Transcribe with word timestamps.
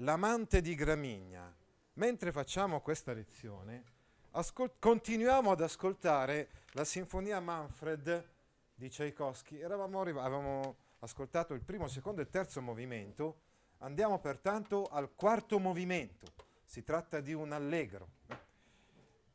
L'amante 0.00 0.60
di 0.60 0.74
Gramigna. 0.74 1.54
Mentre 1.94 2.32
facciamo 2.32 2.80
questa 2.80 3.12
lezione, 3.12 3.84
ascol- 4.32 4.78
continuiamo 4.78 5.50
ad 5.50 5.60
ascoltare 5.60 6.50
la 6.72 6.84
sinfonia 6.84 7.40
Manfred 7.40 8.28
di 8.74 8.88
Tchaikovsky. 8.88 9.58
Eravamo 9.58 10.00
arriv- 10.00 10.18
avevamo 10.18 10.76
ascoltato 10.98 11.54
il 11.54 11.62
primo, 11.62 11.88
secondo 11.88 12.20
e 12.20 12.28
terzo 12.28 12.60
movimento 12.60 13.44
Andiamo 13.80 14.18
pertanto 14.18 14.86
al 14.86 15.14
quarto 15.14 15.58
movimento. 15.58 16.26
Si 16.64 16.82
tratta 16.82 17.20
di 17.20 17.34
un 17.34 17.52
allegro. 17.52 18.08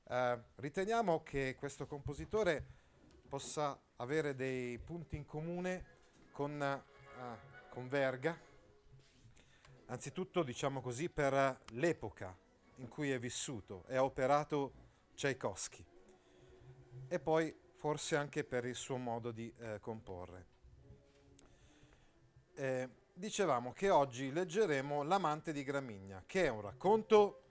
Eh, 0.07 0.39
riteniamo 0.55 1.21
che 1.21 1.55
questo 1.59 1.85
compositore 1.85 2.65
possa 3.29 3.79
avere 3.97 4.35
dei 4.35 4.79
punti 4.79 5.15
in 5.15 5.25
comune 5.25 5.85
con, 6.31 6.59
eh, 6.59 7.69
con 7.69 7.87
Verga, 7.87 8.37
anzitutto 9.91 10.41
diciamo 10.41 10.81
così 10.81 11.09
per 11.09 11.59
l'epoca 11.71 12.35
in 12.75 12.87
cui 12.87 13.11
è 13.11 13.19
vissuto 13.19 13.83
e 13.87 13.97
ha 13.97 14.03
operato 14.03 14.71
Tchaikovsky 15.15 15.85
e 17.07 17.19
poi 17.19 17.53
forse 17.75 18.15
anche 18.15 18.43
per 18.45 18.65
il 18.65 18.75
suo 18.75 18.97
modo 18.97 19.31
di 19.31 19.53
eh, 19.59 19.79
comporre. 19.79 20.47
Eh, 22.53 22.89
dicevamo 23.13 23.73
che 23.73 23.89
oggi 23.89 24.31
leggeremo 24.31 25.03
L'amante 25.03 25.51
di 25.51 25.63
Gramigna, 25.63 26.23
che 26.25 26.45
è 26.45 26.49
un 26.49 26.61
racconto 26.61 27.41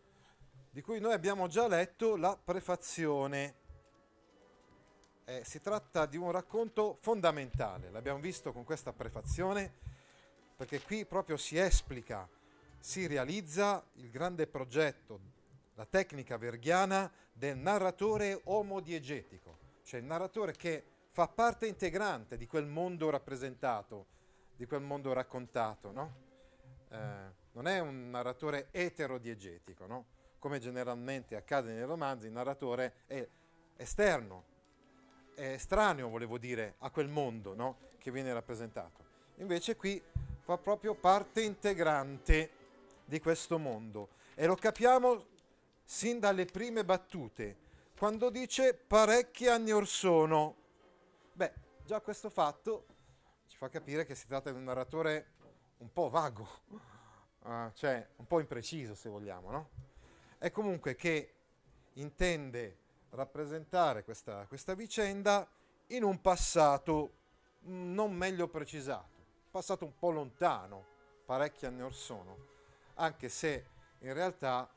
di 0.70 0.81
cui 0.81 0.98
noi 0.98 1.12
abbiamo 1.12 1.47
già 1.47 1.67
letto 1.67 2.17
la 2.17 2.39
prefazione. 2.43 3.55
Eh, 5.25 5.43
si 5.45 5.61
tratta 5.61 6.06
di 6.06 6.17
un 6.17 6.31
racconto 6.31 6.97
fondamentale, 7.00 7.91
l'abbiamo 7.91 8.20
visto 8.20 8.53
con 8.53 8.65
questa 8.65 8.93
prefazione, 8.93 9.90
perché 10.61 10.83
qui 10.83 11.06
proprio 11.06 11.39
si 11.39 11.56
esplica, 11.56 12.28
si 12.78 13.06
realizza 13.06 13.83
il 13.94 14.11
grande 14.11 14.47
progetto, 14.47 15.19
la 15.72 15.86
tecnica 15.86 16.36
verghiana 16.36 17.11
del 17.33 17.56
narratore 17.56 18.42
omodiegetico, 18.44 19.56
cioè 19.84 20.00
il 20.00 20.05
narratore 20.05 20.53
che 20.53 20.84
fa 21.12 21.28
parte 21.28 21.66
integrante 21.66 22.36
di 22.36 22.47
quel 22.47 22.66
mondo 22.66 23.08
rappresentato 23.08 24.05
di 24.55 24.66
quel 24.66 24.83
mondo 24.83 25.14
raccontato, 25.14 25.92
no? 25.92 26.14
eh, 26.91 26.98
non 27.53 27.66
è 27.66 27.78
un 27.78 28.11
narratore 28.11 28.69
eterodiegetico, 28.70 29.86
no? 29.86 30.05
come 30.38 30.58
generalmente 30.58 31.36
accade 31.36 31.72
nei 31.72 31.84
romanzi, 31.84 32.27
il 32.27 32.33
narratore 32.33 32.97
è 33.06 33.27
esterno, 33.78 34.44
è 35.34 35.53
estraneo, 35.53 36.11
volevo 36.11 36.36
dire, 36.36 36.75
a 36.81 36.91
quel 36.91 37.08
mondo 37.08 37.55
no? 37.55 37.78
che 37.97 38.11
viene 38.11 38.31
rappresentato. 38.34 39.08
Invece 39.36 39.75
qui 39.75 40.03
fa 40.51 40.59
proprio 40.59 40.95
parte 40.95 41.43
integrante 41.43 42.51
di 43.05 43.20
questo 43.20 43.56
mondo 43.56 44.09
e 44.34 44.47
lo 44.47 44.56
capiamo 44.56 45.27
sin 45.84 46.19
dalle 46.19 46.45
prime 46.45 46.84
battute, 46.84 47.56
quando 47.97 48.31
dice 48.31 48.75
parecchi 48.75 49.47
anni 49.47 49.71
or 49.71 49.87
sono. 49.87 50.56
Beh, 51.34 51.53
già 51.84 52.00
questo 52.00 52.31
fatto 52.31 52.87
fa 53.61 53.69
capire 53.69 54.05
che 54.05 54.16
si 54.16 54.27
tratta 54.27 54.50
di 54.50 54.56
un 54.56 54.65
narratore 54.65 55.34
un 55.78 55.93
po' 55.93 56.09
vago, 56.09 56.49
uh, 57.43 57.71
cioè 57.75 58.05
un 58.17 58.27
po' 58.27 58.41
impreciso 58.41 58.97
se 58.97 59.09
vogliamo, 59.09 59.50
no? 59.53 59.69
È 60.37 60.50
comunque 60.50 60.97
che 60.97 61.34
intende 61.93 62.78
rappresentare 63.11 64.03
questa, 64.03 64.47
questa 64.47 64.75
vicenda 64.75 65.49
in 65.88 66.03
un 66.03 66.21
passato 66.21 67.12
non 67.67 68.12
meglio 68.12 68.49
precisato, 68.49 69.19
passato 69.50 69.84
un 69.84 69.97
po' 69.99 70.11
lontano, 70.11 70.84
parecchi 71.25 71.66
anni 71.66 71.83
or 71.83 71.94
sono, 71.94 72.37
anche 72.94 73.28
se 73.28 73.66
in 73.99 74.12
realtà 74.12 74.69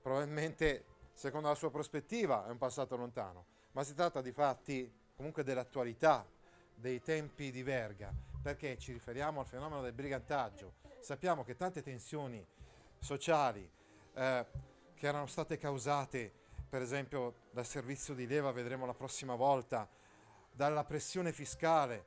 probabilmente 0.00 0.84
secondo 1.12 1.48
la 1.48 1.54
sua 1.54 1.70
prospettiva 1.70 2.46
è 2.46 2.50
un 2.50 2.58
passato 2.58 2.96
lontano, 2.96 3.46
ma 3.72 3.82
si 3.82 3.94
tratta 3.94 4.20
di 4.20 4.32
fatti 4.32 4.92
comunque 5.16 5.42
dell'attualità, 5.42 6.26
dei 6.74 7.00
tempi 7.00 7.50
di 7.50 7.62
Verga, 7.62 8.12
perché 8.42 8.78
ci 8.78 8.92
riferiamo 8.92 9.40
al 9.40 9.46
fenomeno 9.46 9.80
del 9.82 9.92
brigantaggio. 9.92 10.74
Sappiamo 11.00 11.42
che 11.42 11.56
tante 11.56 11.82
tensioni 11.82 12.46
sociali 12.98 13.68
eh, 14.14 14.46
che 14.94 15.06
erano 15.06 15.26
state 15.26 15.58
causate, 15.58 16.32
per 16.68 16.82
esempio, 16.82 17.34
dal 17.50 17.66
servizio 17.66 18.14
di 18.14 18.26
leva, 18.26 18.52
vedremo 18.52 18.86
la 18.86 18.94
prossima 18.94 19.34
volta, 19.34 19.88
dalla 20.52 20.84
pressione 20.84 21.32
fiscale, 21.32 22.06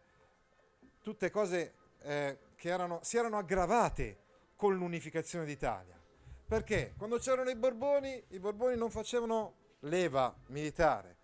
tutte 1.02 1.30
cose 1.30 1.74
eh, 2.02 2.38
che 2.56 2.70
erano, 2.70 3.00
si 3.04 3.18
erano 3.18 3.38
aggravate 3.38 4.18
con 4.56 4.76
l'unificazione 4.76 5.46
d'Italia. 5.46 5.98
Perché 6.46 6.94
quando 6.98 7.18
c'erano 7.18 7.50
i 7.50 7.56
Borboni, 7.56 8.24
i 8.30 8.40
Borboni 8.40 8.76
non 8.76 8.90
facevano 8.90 9.54
leva 9.82 10.36
militare, 10.48 11.18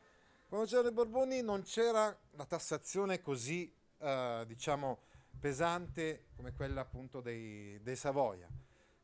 quando 0.47 0.67
c'erano 0.67 0.89
i 0.89 0.93
Borboni 0.93 1.41
non 1.41 1.63
c'era 1.63 2.15
la 2.31 2.45
tassazione 2.45 3.21
così, 3.21 3.73
eh, 3.97 4.43
diciamo, 4.47 4.99
pesante 5.39 6.27
come 6.35 6.53
quella 6.53 6.81
appunto 6.81 7.19
dei, 7.19 7.79
dei, 7.81 7.95
Savoia. 7.95 8.47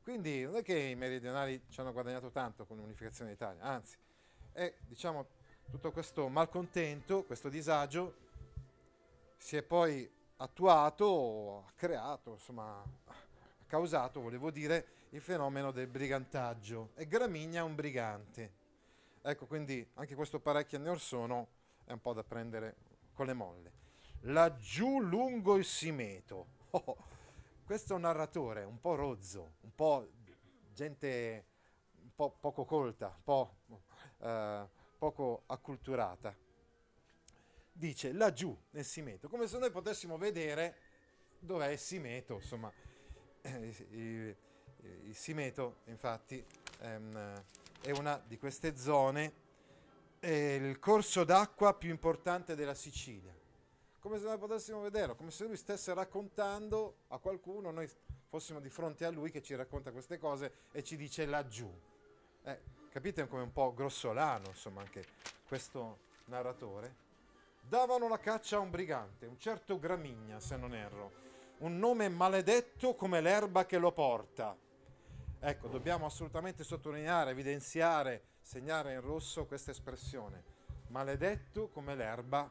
Quindi 0.03 0.43
non 0.43 0.55
è 0.55 0.63
che 0.63 0.77
i 0.77 0.95
meridionali 0.95 1.61
ci 1.69 1.79
hanno 1.79 1.91
guadagnato 1.91 2.29
tanto 2.29 2.65
con 2.65 2.77
l'unificazione 2.77 3.31
d'Italia, 3.31 3.63
anzi, 3.63 3.97
è 4.53 4.73
diciamo, 4.87 5.25
tutto 5.69 5.91
questo 5.91 6.27
malcontento, 6.29 7.23
questo 7.23 7.49
disagio 7.49 8.15
si 9.37 9.57
è 9.57 9.63
poi 9.63 10.09
attuato, 10.41 11.65
ha 11.67 11.71
creato, 11.75 12.31
insomma, 12.31 12.81
ha 12.81 13.13
causato, 13.67 14.21
volevo 14.21 14.49
dire, 14.49 14.85
il 15.09 15.21
fenomeno 15.21 15.71
del 15.71 15.87
brigantaggio. 15.87 16.91
E 16.95 17.07
Gramigna 17.07 17.61
è 17.61 17.63
un 17.63 17.75
brigante. 17.75 18.59
Ecco, 19.21 19.45
quindi 19.45 19.87
anche 19.95 20.15
questo 20.15 20.39
parecchi 20.39 20.75
anni 20.75 20.89
or 20.89 20.99
sono 20.99 21.47
è 21.85 21.91
un 21.91 22.01
po' 22.01 22.13
da 22.13 22.23
prendere 22.23 22.75
con 23.13 23.27
le 23.27 23.33
molle. 23.33 23.71
Laggiù 24.21 24.99
lungo 24.99 25.57
il 25.57 25.65
Simeto. 25.65 26.59
Oh, 26.73 26.95
questo 27.65 27.91
è 27.91 27.95
un 27.97 28.03
narratore 28.03 28.63
un 28.63 28.79
po' 28.79 28.95
rozzo, 28.95 29.55
un 29.59 29.75
po' 29.75 30.07
gente 30.73 31.45
un 32.01 32.15
po' 32.15 32.29
poco 32.39 32.63
colta, 32.63 33.07
un 33.07 33.23
po' 33.25 33.55
eh, 34.19 34.67
poco 34.97 35.43
acculturata. 35.47 36.33
Dice 37.81 38.13
laggiù 38.13 38.55
nel 38.73 38.85
Simeto, 38.85 39.27
come 39.27 39.47
se 39.47 39.57
noi 39.57 39.71
potessimo 39.71 40.15
vedere 40.15 40.75
dov'è 41.39 41.69
il 41.69 41.79
Simeto, 41.79 42.35
insomma. 42.35 42.71
Eh, 43.41 44.35
il, 45.07 45.15
Simeto, 45.15 45.77
infatti, 45.85 46.45
ehm, 46.81 47.43
è 47.81 47.89
una 47.89 48.23
di 48.23 48.37
queste 48.37 48.77
zone, 48.77 49.33
è 50.19 50.29
il 50.29 50.77
corso 50.77 51.23
d'acqua 51.23 51.73
più 51.73 51.89
importante 51.89 52.53
della 52.53 52.75
Sicilia. 52.75 53.35
Come 53.99 54.19
se 54.19 54.25
noi 54.25 54.37
potessimo 54.37 54.81
vederlo, 54.81 55.15
come 55.15 55.31
se 55.31 55.45
lui 55.45 55.57
stesse 55.57 55.91
raccontando 55.95 56.97
a 57.07 57.17
qualcuno, 57.17 57.71
noi 57.71 57.89
fossimo 58.27 58.59
di 58.59 58.69
fronte 58.69 59.05
a 59.05 59.09
lui 59.09 59.31
che 59.31 59.41
ci 59.41 59.55
racconta 59.55 59.91
queste 59.91 60.19
cose 60.19 60.53
e 60.71 60.83
ci 60.83 60.95
dice 60.97 61.25
laggiù. 61.25 61.67
Eh, 62.43 62.59
capite 62.91 63.27
come 63.27 63.41
un 63.41 63.51
po' 63.51 63.73
grossolano, 63.73 64.49
insomma, 64.49 64.81
anche 64.81 65.03
questo 65.47 65.97
narratore. 66.25 67.09
Davano 67.61 68.09
la 68.09 68.19
caccia 68.19 68.57
a 68.57 68.59
un 68.59 68.69
brigante, 68.69 69.25
un 69.25 69.39
certo 69.39 69.79
Gramigna, 69.79 70.39
se 70.39 70.57
non 70.57 70.73
erro, 70.73 71.11
un 71.59 71.77
nome 71.77 72.09
maledetto 72.09 72.95
come 72.95 73.21
l'erba 73.21 73.65
che 73.65 73.77
lo 73.77 73.91
porta 73.91 74.57
Ecco, 75.43 75.69
dobbiamo 75.69 76.05
assolutamente 76.05 76.63
sottolineare, 76.63 77.31
evidenziare, 77.31 78.25
segnare 78.41 78.93
in 78.93 79.01
rosso 79.01 79.47
questa 79.47 79.71
espressione. 79.71 80.43
Maledetto 80.89 81.69
come 81.69 81.95
l'erba 81.95 82.47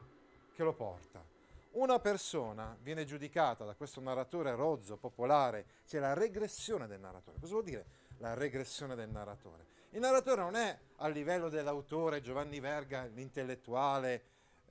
che 0.53 0.61
lo 0.61 0.73
porta. 0.73 1.23
Una 1.71 1.99
persona 1.99 2.75
viene 2.81 3.05
giudicata 3.05 3.63
da 3.63 3.75
questo 3.75 4.01
narratore 4.01 4.53
rozzo, 4.55 4.97
popolare, 4.97 5.67
c'è 5.87 5.99
la 5.99 6.11
regressione 6.11 6.85
del 6.85 6.99
narratore. 6.99 7.39
Cosa 7.39 7.53
vuol 7.53 7.63
dire 7.63 7.85
la 8.17 8.33
regressione 8.33 8.93
del 8.95 9.09
narratore? 9.09 9.67
Il 9.91 10.01
narratore 10.01 10.41
non 10.41 10.55
è 10.55 10.77
a 10.97 11.07
livello 11.07 11.47
dell'autore 11.47 12.19
Giovanni 12.19 12.59
Verga, 12.59 13.05
l'intellettuale, 13.05 14.23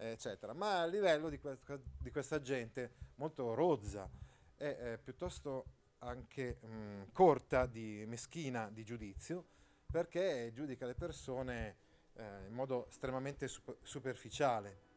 eccetera, 0.09 0.53
ma 0.53 0.81
a 0.81 0.87
livello 0.87 1.29
di, 1.29 1.39
que- 1.39 1.59
di 1.99 2.11
questa 2.11 2.41
gente 2.41 2.93
molto 3.17 3.55
rozza, 3.55 4.09
è, 4.57 4.65
è 4.65 4.99
piuttosto 4.99 5.65
anche 5.99 6.59
mh, 6.61 7.13
corta, 7.13 7.67
di, 7.67 8.05
meschina 8.07 8.71
di 8.71 8.85
giudizio, 8.85 9.45
perché 9.91 10.51
giudica 10.55 10.87
le 10.87 10.95
persone 10.95 11.77
eh, 12.15 12.47
in 12.47 12.53
modo 12.53 12.89
estremamente 12.89 13.49
super- 13.49 13.77
superficiale. 13.83 14.89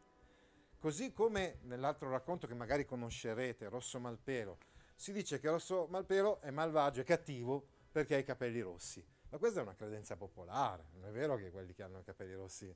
Così 0.79 1.13
come 1.13 1.59
nell'altro 1.63 2.09
racconto 2.09 2.45
che 2.47 2.53
magari 2.53 2.85
conoscerete, 2.85 3.69
Rosso 3.69 3.99
Malpelo, 3.99 4.57
si 4.95 5.11
dice 5.11 5.39
che 5.39 5.49
Rosso 5.49 5.87
Malpelo 5.87 6.41
è 6.41 6.51
malvagio 6.51 7.01
e 7.01 7.03
cattivo 7.03 7.65
perché 7.91 8.15
ha 8.15 8.17
i 8.17 8.23
capelli 8.23 8.61
rossi. 8.61 9.05
Ma 9.29 9.37
questa 9.37 9.59
è 9.59 9.63
una 9.63 9.75
credenza 9.75 10.15
popolare, 10.15 10.89
non 10.93 11.05
è 11.05 11.11
vero 11.11 11.35
che 11.37 11.49
quelli 11.49 11.73
che 11.73 11.83
hanno 11.83 11.99
i 11.99 12.03
capelli 12.03 12.33
rossi 12.33 12.73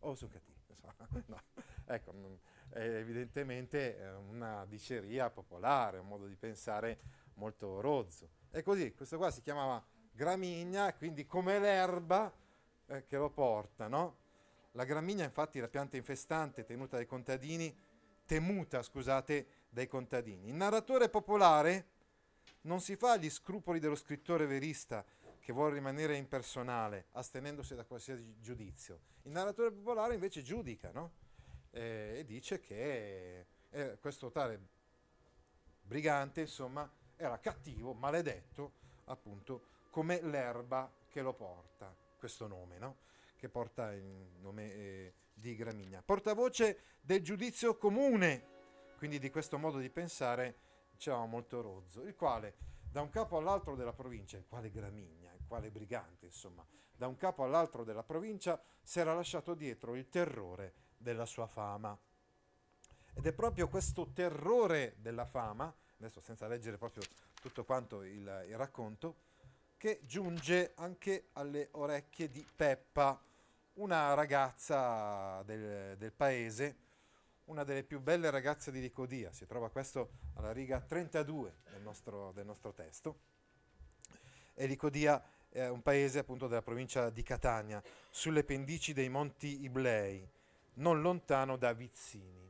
o 0.00 0.14
sono 0.14 0.30
cattivi. 0.30 0.59
No. 1.26 1.40
Ecco, 1.84 2.14
è 2.68 2.80
evidentemente 2.80 4.14
una 4.28 4.64
diceria 4.66 5.28
popolare, 5.28 5.98
un 5.98 6.06
modo 6.06 6.26
di 6.26 6.36
pensare 6.36 6.98
molto 7.34 7.80
rozzo. 7.80 8.28
E 8.50 8.62
così, 8.62 8.94
questo 8.94 9.16
qua 9.16 9.30
si 9.30 9.42
chiamava 9.42 9.84
gramigna, 10.12 10.92
quindi 10.94 11.26
come 11.26 11.58
l'erba 11.58 12.32
eh, 12.86 13.06
che 13.06 13.16
lo 13.16 13.30
porta, 13.30 13.88
no? 13.88 14.18
La 14.72 14.84
gramigna 14.84 15.24
infatti 15.24 15.58
è 15.58 15.60
la 15.60 15.68
pianta 15.68 15.96
infestante 15.96 16.64
tenuta 16.64 16.96
dai 16.96 17.06
contadini, 17.06 17.76
temuta, 18.24 18.82
scusate, 18.82 19.46
dai 19.68 19.88
contadini. 19.88 20.48
Il 20.48 20.54
narratore 20.54 21.08
popolare 21.08 21.86
non 22.62 22.80
si 22.80 22.94
fa 22.96 23.16
gli 23.16 23.30
scrupoli 23.30 23.80
dello 23.80 23.96
scrittore 23.96 24.46
verista 24.46 25.04
che 25.50 25.56
vuole 25.56 25.74
rimanere 25.74 26.16
impersonale, 26.16 27.06
astenendosi 27.12 27.74
da 27.74 27.84
qualsiasi 27.84 28.36
giudizio. 28.38 29.00
Il 29.22 29.32
narratore 29.32 29.72
popolare 29.72 30.14
invece 30.14 30.42
giudica, 30.42 30.92
no? 30.92 31.10
eh, 31.72 32.18
e 32.18 32.24
dice 32.24 32.60
che 32.60 33.46
eh, 33.68 33.98
questo 34.00 34.30
tale 34.30 34.60
brigante, 35.82 36.42
insomma, 36.42 36.88
era 37.16 37.40
cattivo, 37.40 37.94
maledetto, 37.94 38.74
appunto, 39.06 39.62
come 39.90 40.22
l'erba 40.22 40.88
che 41.08 41.20
lo 41.20 41.32
porta, 41.32 41.92
questo 42.16 42.46
nome, 42.46 42.78
no? 42.78 42.98
Che 43.36 43.48
porta 43.48 43.92
il 43.92 44.04
nome 44.38 44.72
eh, 44.72 45.14
di 45.34 45.56
Gramigna. 45.56 46.00
Portavoce 46.00 46.98
del 47.00 47.22
giudizio 47.22 47.76
comune, 47.76 48.46
quindi 48.98 49.18
di 49.18 49.30
questo 49.30 49.58
modo 49.58 49.78
di 49.78 49.90
pensare, 49.90 50.54
dicevamo 50.92 51.26
molto 51.26 51.60
rozzo, 51.60 52.02
il 52.02 52.14
quale 52.14 52.54
da 52.90 53.00
un 53.02 53.10
capo 53.10 53.36
all'altro 53.36 53.76
della 53.76 53.92
provincia, 53.92 54.36
il 54.36 54.46
quale 54.48 54.70
Gramigna, 54.70 55.29
quale 55.50 55.72
brigante, 55.72 56.26
insomma, 56.26 56.64
da 56.94 57.08
un 57.08 57.16
capo 57.16 57.42
all'altro 57.42 57.82
della 57.82 58.04
provincia 58.04 58.62
si 58.80 59.00
era 59.00 59.14
lasciato 59.14 59.54
dietro 59.54 59.96
il 59.96 60.08
terrore 60.08 60.74
della 60.96 61.26
sua 61.26 61.48
fama. 61.48 61.98
Ed 63.14 63.26
è 63.26 63.32
proprio 63.32 63.66
questo 63.66 64.12
terrore 64.12 64.94
della 64.98 65.24
fama, 65.24 65.74
adesso 65.98 66.20
senza 66.20 66.46
leggere 66.46 66.78
proprio 66.78 67.02
tutto 67.40 67.64
quanto 67.64 68.04
il, 68.04 68.44
il 68.46 68.56
racconto, 68.56 69.16
che 69.76 70.02
giunge 70.04 70.70
anche 70.76 71.30
alle 71.32 71.70
orecchie 71.72 72.30
di 72.30 72.46
Peppa, 72.54 73.20
una 73.74 74.14
ragazza 74.14 75.42
del, 75.42 75.96
del 75.96 76.12
paese, 76.12 76.76
una 77.46 77.64
delle 77.64 77.82
più 77.82 77.98
belle 77.98 78.30
ragazze 78.30 78.70
di 78.70 78.80
Licodia. 78.80 79.32
Si 79.32 79.46
trova 79.46 79.68
questo 79.68 80.10
alla 80.34 80.52
riga 80.52 80.80
32 80.80 81.56
del 81.72 81.82
nostro, 81.82 82.30
del 82.30 82.46
nostro 82.46 82.72
testo. 82.72 83.18
E 84.54 84.66
Licodia 84.66 85.20
è 85.50 85.68
un 85.68 85.82
paese 85.82 86.20
appunto 86.20 86.46
della 86.46 86.62
provincia 86.62 87.10
di 87.10 87.22
Catania, 87.22 87.82
sulle 88.08 88.44
pendici 88.44 88.92
dei 88.92 89.08
monti 89.08 89.62
Iblei 89.62 90.26
non 90.74 91.00
lontano 91.00 91.56
da 91.56 91.72
Vizzini. 91.72 92.48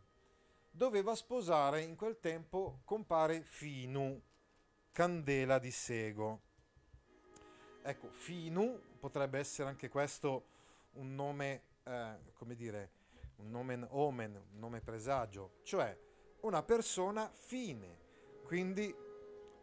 Doveva 0.70 1.14
sposare 1.14 1.82
in 1.82 1.96
quel 1.96 2.20
tempo 2.20 2.80
compare 2.84 3.42
Finu, 3.42 4.20
candela 4.92 5.58
di 5.58 5.70
sego. 5.70 6.40
Ecco, 7.82 8.10
Finu 8.10 8.80
potrebbe 9.00 9.38
essere 9.38 9.68
anche 9.68 9.88
questo 9.88 10.44
un 10.92 11.14
nome, 11.14 11.62
eh, 11.84 12.16
come 12.34 12.54
dire, 12.54 12.90
un 13.36 13.50
nomen 13.50 13.86
omen, 13.90 14.34
un 14.34 14.58
nome 14.58 14.80
presagio, 14.80 15.54
cioè 15.62 15.96
una 16.40 16.62
persona 16.62 17.30
fine, 17.32 17.98
quindi 18.44 18.94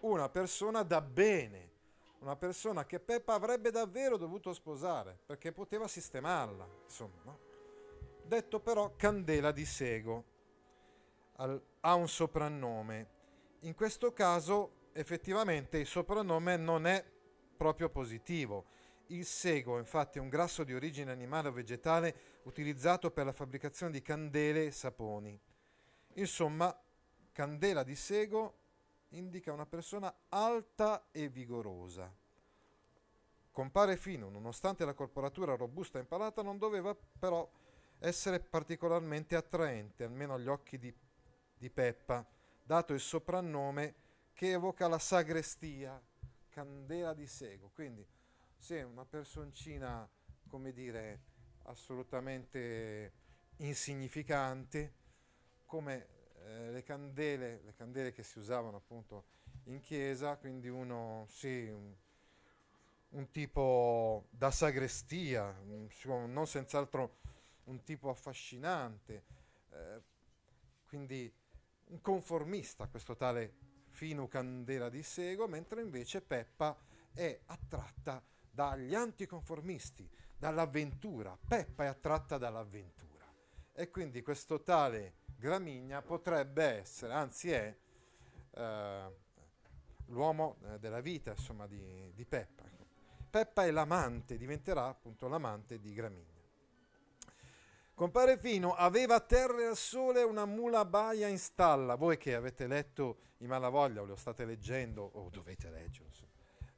una 0.02 0.30
persona 0.30 0.84
da 0.84 1.02
bene, 1.02 1.72
una 2.20 2.36
persona 2.36 2.86
che 2.86 3.00
Peppa 3.00 3.34
avrebbe 3.34 3.72
davvero 3.72 4.18
dovuto 4.18 4.54
sposare, 4.54 5.18
perché 5.26 5.52
poteva 5.52 5.88
sistemarla, 5.88 6.68
insomma, 6.84 7.22
no? 7.24 7.40
detto 8.24 8.60
però 8.60 8.96
Candela 8.96 9.52
di 9.52 9.66
Sego, 9.66 10.24
al, 11.38 11.62
ha 11.82 11.94
un 11.94 12.08
soprannome. 12.08 13.16
In 13.62 13.76
questo 13.76 14.12
caso 14.14 14.90
effettivamente 14.94 15.78
il 15.78 15.86
soprannome 15.86 16.58
non 16.58 16.86
è 16.86 17.04
proprio 17.56 17.90
positivo. 17.90 18.76
Il 19.08 19.26
sego, 19.26 19.78
infatti, 19.78 20.18
è 20.18 20.22
un 20.22 20.28
grasso 20.28 20.64
di 20.64 20.74
origine 20.74 21.12
animale 21.12 21.48
o 21.48 21.54
vegetale 21.54 22.40
utilizzato 22.44 23.10
per 23.12 23.26
la 23.26 23.32
fabbricazione 23.32 23.92
di 23.92 24.02
candele 24.02 24.66
e 24.66 24.72
saponi. 24.72 25.40
Insomma, 26.16 26.78
candela 27.32 27.84
di 27.84 27.96
sego 27.96 28.56
indica 29.10 29.54
una 29.54 29.66
persona 29.66 30.14
alta 30.30 31.08
e 31.12 31.30
vigorosa. 31.30 32.14
Compare 33.52 33.98
fino, 33.98 34.30
nonostante 34.30 34.86
la 34.86 34.94
corporatura 34.94 35.56
robusta 35.56 35.98
e 35.98 36.02
impalata, 36.02 36.42
non 36.42 36.58
doveva 36.58 36.96
però 36.96 37.50
essere 38.00 38.40
particolarmente 38.40 39.36
attraente, 39.36 40.04
almeno 40.04 40.36
agli 40.36 40.48
occhi 40.48 40.78
di, 40.78 40.94
di 41.58 41.70
Peppa, 41.70 42.26
dato 42.64 42.94
il 42.94 43.00
soprannome 43.00 43.96
che 44.34 44.52
evoca 44.52 44.88
la 44.88 45.00
sagrestia, 45.00 46.00
candela 46.50 47.14
di 47.14 47.26
sego. 47.26 47.72
Quindi, 47.74 48.06
sì, 48.58 48.78
una 48.78 49.06
personcina, 49.06 50.08
come 50.48 50.72
dire, 50.72 51.22
assolutamente 51.64 53.14
insignificante, 53.58 54.94
come 55.66 56.17
eh, 56.48 56.72
le 56.72 56.84
candele, 56.84 57.62
le 57.64 57.74
candele 57.74 58.12
che 58.12 58.24
si 58.24 58.40
usavano 58.40 58.78
appunto 58.78 59.26
in 59.66 59.82
chiesa, 59.82 60.38
quindi 60.38 60.70
uno, 60.70 61.26
sì, 61.30 61.68
un, 61.68 61.94
un 63.10 63.32
tipo 63.32 64.28
da 64.30 64.50
sagrestia, 64.50 65.52
non 65.66 66.48
senz'altro 66.48 67.18
un 67.66 67.84
tipo 67.84 68.10
affascinante, 68.10 69.24
eh, 69.72 70.02
quindi 70.88 71.32
un 71.88 72.02
conformista 72.02 72.88
questo 72.88 73.16
tale 73.16 73.66
Fino 73.90 74.28
Candela 74.28 74.90
di 74.90 75.04
Sego, 75.04 75.48
mentre 75.48 75.82
invece 75.82 76.22
Peppa 76.22 76.78
è 77.14 77.40
attratta 77.46 78.24
dagli 78.50 78.94
anticonformisti, 78.94 80.10
dall'avventura. 80.38 81.38
Peppa 81.48 81.84
è 81.86 81.88
attratta 81.88 82.38
dall'avventura. 82.38 83.26
E 83.74 83.90
quindi 83.90 84.22
questo 84.22 84.62
tale 84.62 85.26
Gramigna 85.38 86.02
potrebbe 86.02 86.64
essere, 86.64 87.14
anzi 87.14 87.52
è, 87.52 87.76
eh, 88.52 89.16
l'uomo 90.08 90.58
eh, 90.64 90.80
della 90.80 91.00
vita, 91.00 91.32
insomma, 91.32 91.68
di, 91.68 92.12
di 92.14 92.26
Peppa. 92.26 92.64
Peppa 93.30 93.66
è 93.66 93.72
l'amante, 93.72 94.38
diventerà 94.38 94.86
appunto 94.86 95.28
l'amante 95.28 95.80
di 95.80 95.94
Gramigna. 95.94 96.36
Compare 97.94 98.38
Fino 98.38 98.74
aveva 98.74 99.20
terre 99.20 99.66
al 99.66 99.76
sole 99.76 100.22
una 100.22 100.46
mula 100.46 100.86
baia 100.86 101.28
in 101.28 101.40
stalla. 101.40 101.96
Voi 101.96 102.18
che 102.18 102.36
avete 102.36 102.68
letto 102.68 103.18
i 103.40 103.48
Malavoglia 103.48 104.02
o 104.02 104.06
lo 104.06 104.16
state 104.16 104.46
leggendo 104.46 105.04
o 105.14 105.30
dovete 105.30 105.70
leggere, 105.70 106.10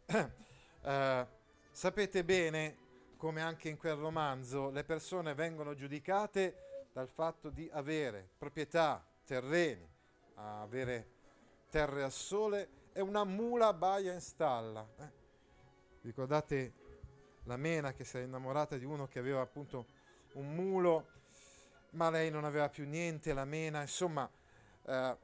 eh, 0.82 1.28
sapete 1.72 2.24
bene 2.24 2.78
come 3.16 3.42
anche 3.42 3.70
in 3.70 3.78
quel 3.78 3.96
romanzo 3.96 4.70
le 4.70 4.84
persone 4.84 5.34
vengono 5.34 5.74
giudicate 5.76 6.79
dal 6.92 7.08
fatto 7.08 7.50
di 7.50 7.70
avere 7.72 8.30
proprietà, 8.38 9.06
terreni, 9.26 9.88
avere 10.36 11.08
terre 11.70 12.04
al 12.04 12.12
sole 12.12 12.88
e 12.94 13.02
una 13.02 13.24
mula 13.24 13.74
baia 13.74 14.14
in 14.14 14.22
stalla. 14.22 14.88
Eh. 14.98 15.12
Ricordate 16.02 16.74
la 17.44 17.58
Mena 17.58 17.94
che 17.94 18.04
si 18.04 18.18
è 18.18 18.22
innamorata 18.22 18.78
di 18.78 18.86
uno 18.86 19.08
che 19.08 19.20
aveva 19.20 19.42
appunto 19.42 19.86
un 20.34 20.54
mulo, 20.54 21.08
ma 21.92 22.10
lei 22.10 22.30
non 22.30 22.44
aveva 22.44 22.70
più 22.70 22.88
niente, 22.88 23.34
la 23.34 23.46
mena, 23.46 23.82
insomma, 23.82 24.30
eh, 24.86 25.18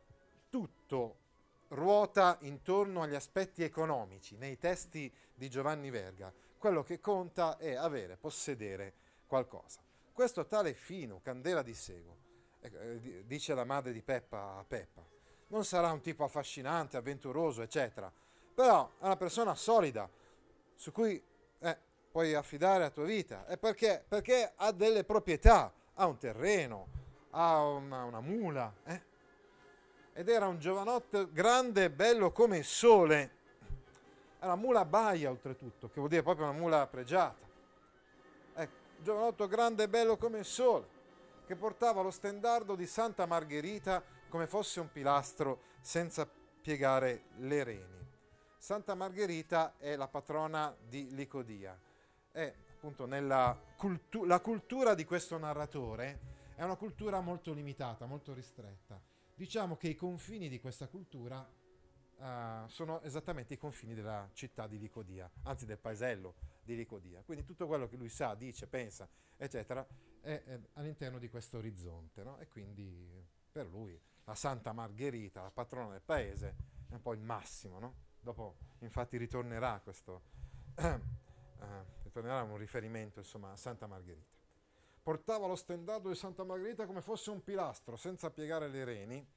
tutto 0.49 1.17
ruota 1.69 2.37
intorno 2.41 3.01
agli 3.01 3.15
aspetti 3.15 3.63
economici 3.63 4.37
nei 4.37 4.57
testi 4.57 5.11
di 5.33 5.49
Giovanni 5.49 5.89
Verga. 5.89 6.33
Quello 6.57 6.83
che 6.83 6.99
conta 6.99 7.57
è 7.57 7.75
avere, 7.75 8.17
possedere 8.17 8.93
qualcosa. 9.27 9.84
Questo 10.15 10.45
tale 10.45 10.73
Fino, 10.73 11.19
candela 11.21 11.61
di 11.61 11.73
sego, 11.73 12.15
eh, 12.61 13.25
dice 13.25 13.53
la 13.53 13.65
madre 13.65 13.91
di 13.91 14.01
Peppa 14.01 14.55
a 14.55 14.63
Peppa, 14.65 15.05
non 15.47 15.65
sarà 15.65 15.91
un 15.91 15.99
tipo 15.99 16.23
affascinante, 16.23 16.95
avventuroso, 16.95 17.61
eccetera, 17.61 18.09
però 18.53 18.89
è 18.97 19.03
una 19.03 19.17
persona 19.17 19.55
solida, 19.55 20.09
su 20.73 20.93
cui 20.93 21.21
eh, 21.59 21.77
puoi 22.09 22.33
affidare 22.33 22.79
la 22.79 22.89
tua 22.91 23.03
vita. 23.03 23.45
E 23.45 23.57
perché? 23.57 24.05
Perché 24.07 24.53
ha 24.55 24.71
delle 24.71 25.03
proprietà, 25.03 25.73
ha 25.95 26.05
un 26.07 26.17
terreno, 26.17 26.87
ha 27.31 27.61
una, 27.67 28.05
una 28.05 28.21
mula. 28.21 28.73
Eh? 28.85 29.01
ed 30.13 30.29
era 30.29 30.47
un 30.47 30.59
giovanotto 30.59 31.29
grande 31.29 31.83
e 31.83 31.91
bello 31.91 32.31
come 32.31 32.59
il 32.59 32.63
sole. 32.63 33.31
Era 34.39 34.55
mula 34.55 34.85
baia 34.85 35.29
oltretutto, 35.29 35.87
che 35.87 35.95
vuol 35.95 36.07
dire 36.07 36.23
proprio 36.23 36.47
una 36.47 36.57
mula 36.57 36.87
pregiata. 36.87 37.45
Giovanotto 39.05 39.47
grande 39.47 39.83
e 39.83 39.87
bello 39.87 40.17
come 40.17 40.39
il 40.39 40.45
sole, 40.45 40.87
che 41.45 41.55
portava 41.55 42.01
lo 42.01 42.09
stendardo 42.09 42.73
di 42.73 42.87
Santa 42.87 43.27
Margherita 43.27 44.03
come 44.29 44.47
fosse 44.47 44.79
un 44.79 44.91
pilastro 44.91 45.61
senza 45.79 46.27
piegare 46.27 47.25
le 47.35 47.63
reni. 47.63 48.07
Santa 48.57 48.95
Margherita 48.95 49.75
è 49.77 49.95
la 49.95 50.07
patrona 50.07 50.75
di 50.89 51.13
Licodia. 51.13 51.79
È 52.31 52.51
appunto 52.73 53.05
nella 53.05 53.55
cultu- 53.77 54.25
la 54.25 54.39
cultura 54.39 54.95
di 54.95 55.05
questo 55.05 55.37
narratore 55.37 56.53
è 56.55 56.63
una 56.63 56.75
cultura 56.75 57.21
molto 57.21 57.53
limitata, 57.53 58.07
molto 58.07 58.33
ristretta. 58.33 58.99
Diciamo 59.35 59.77
che 59.77 59.89
i 59.89 59.95
confini 59.95 60.49
di 60.49 60.59
questa 60.59 60.87
cultura 60.87 61.47
uh, 62.17 62.25
sono 62.65 63.03
esattamente 63.03 63.53
i 63.53 63.59
confini 63.59 63.93
della 63.93 64.27
città 64.33 64.65
di 64.65 64.79
Licodia, 64.79 65.29
anzi 65.43 65.67
del 65.67 65.77
paesello 65.77 66.54
di 66.65 66.75
Licodia. 66.75 67.21
Quindi 67.23 67.45
tutto 67.45 67.67
quello 67.67 67.87
che 67.87 67.95
lui 67.95 68.09
sa, 68.09 68.35
dice, 68.35 68.67
pensa, 68.67 69.07
eccetera, 69.37 69.85
è, 70.19 70.43
è 70.43 70.59
all'interno 70.73 71.19
di 71.19 71.29
questo 71.29 71.57
orizzonte. 71.57 72.23
No? 72.23 72.37
E 72.39 72.47
quindi 72.47 73.25
per 73.51 73.67
lui 73.67 73.97
la 74.25 74.35
Santa 74.35 74.73
Margherita, 74.73 75.41
la 75.41 75.51
patrona 75.51 75.91
del 75.91 76.01
paese, 76.01 76.55
è 76.89 76.93
un 76.93 77.01
po' 77.01 77.13
il 77.13 77.21
massimo. 77.21 77.79
No? 77.79 77.95
Dopo 78.19 78.57
infatti 78.79 79.17
ritornerà 79.17 79.79
questo, 79.81 80.21
uh, 80.75 80.99
ritornerà 82.03 82.41
un 82.41 82.57
riferimento 82.57 83.19
insomma, 83.19 83.51
a 83.51 83.55
Santa 83.55 83.87
Margherita 83.87 84.33
portava 85.05 85.45
lo 85.45 85.55
stendardo 85.55 86.09
di 86.09 86.15
Santa 86.15 86.43
Margherita 86.43 86.87
come 86.87 86.99
fosse 86.99 87.29
un 87.29 87.43
pilastro, 87.43 87.95
senza 87.95 88.31
piegare 88.31 88.67
le 88.67 88.83
reni. 88.83 89.27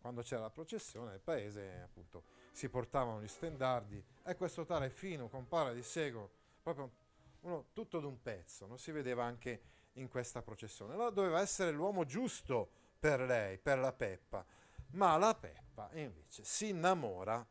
Quando 0.00 0.22
c'era 0.22 0.42
la 0.42 0.50
processione 0.50 1.10
nel 1.10 1.18
paese, 1.18 1.80
appunto, 1.82 2.22
si 2.52 2.68
portavano 2.68 3.20
gli 3.20 3.26
stendardi 3.26 4.00
e 4.22 4.36
questo 4.36 4.64
tale 4.64 4.90
fino 4.90 5.28
compare 5.28 5.74
di 5.74 5.82
sego, 5.82 6.30
proprio 6.74 6.96
uno 7.40 7.66
tutto 7.72 8.00
d'un 8.00 8.20
pezzo, 8.20 8.66
non 8.66 8.78
si 8.78 8.90
vedeva 8.90 9.24
anche 9.24 9.60
in 9.94 10.08
questa 10.08 10.42
processione. 10.42 10.94
Allora 10.94 11.10
doveva 11.10 11.40
essere 11.40 11.70
l'uomo 11.70 12.04
giusto 12.04 12.70
per 12.98 13.20
lei, 13.20 13.58
per 13.58 13.78
la 13.78 13.92
Peppa, 13.92 14.44
ma 14.92 15.16
la 15.16 15.34
Peppa 15.34 15.90
invece 15.94 16.44
si 16.44 16.68
innamora 16.68 17.46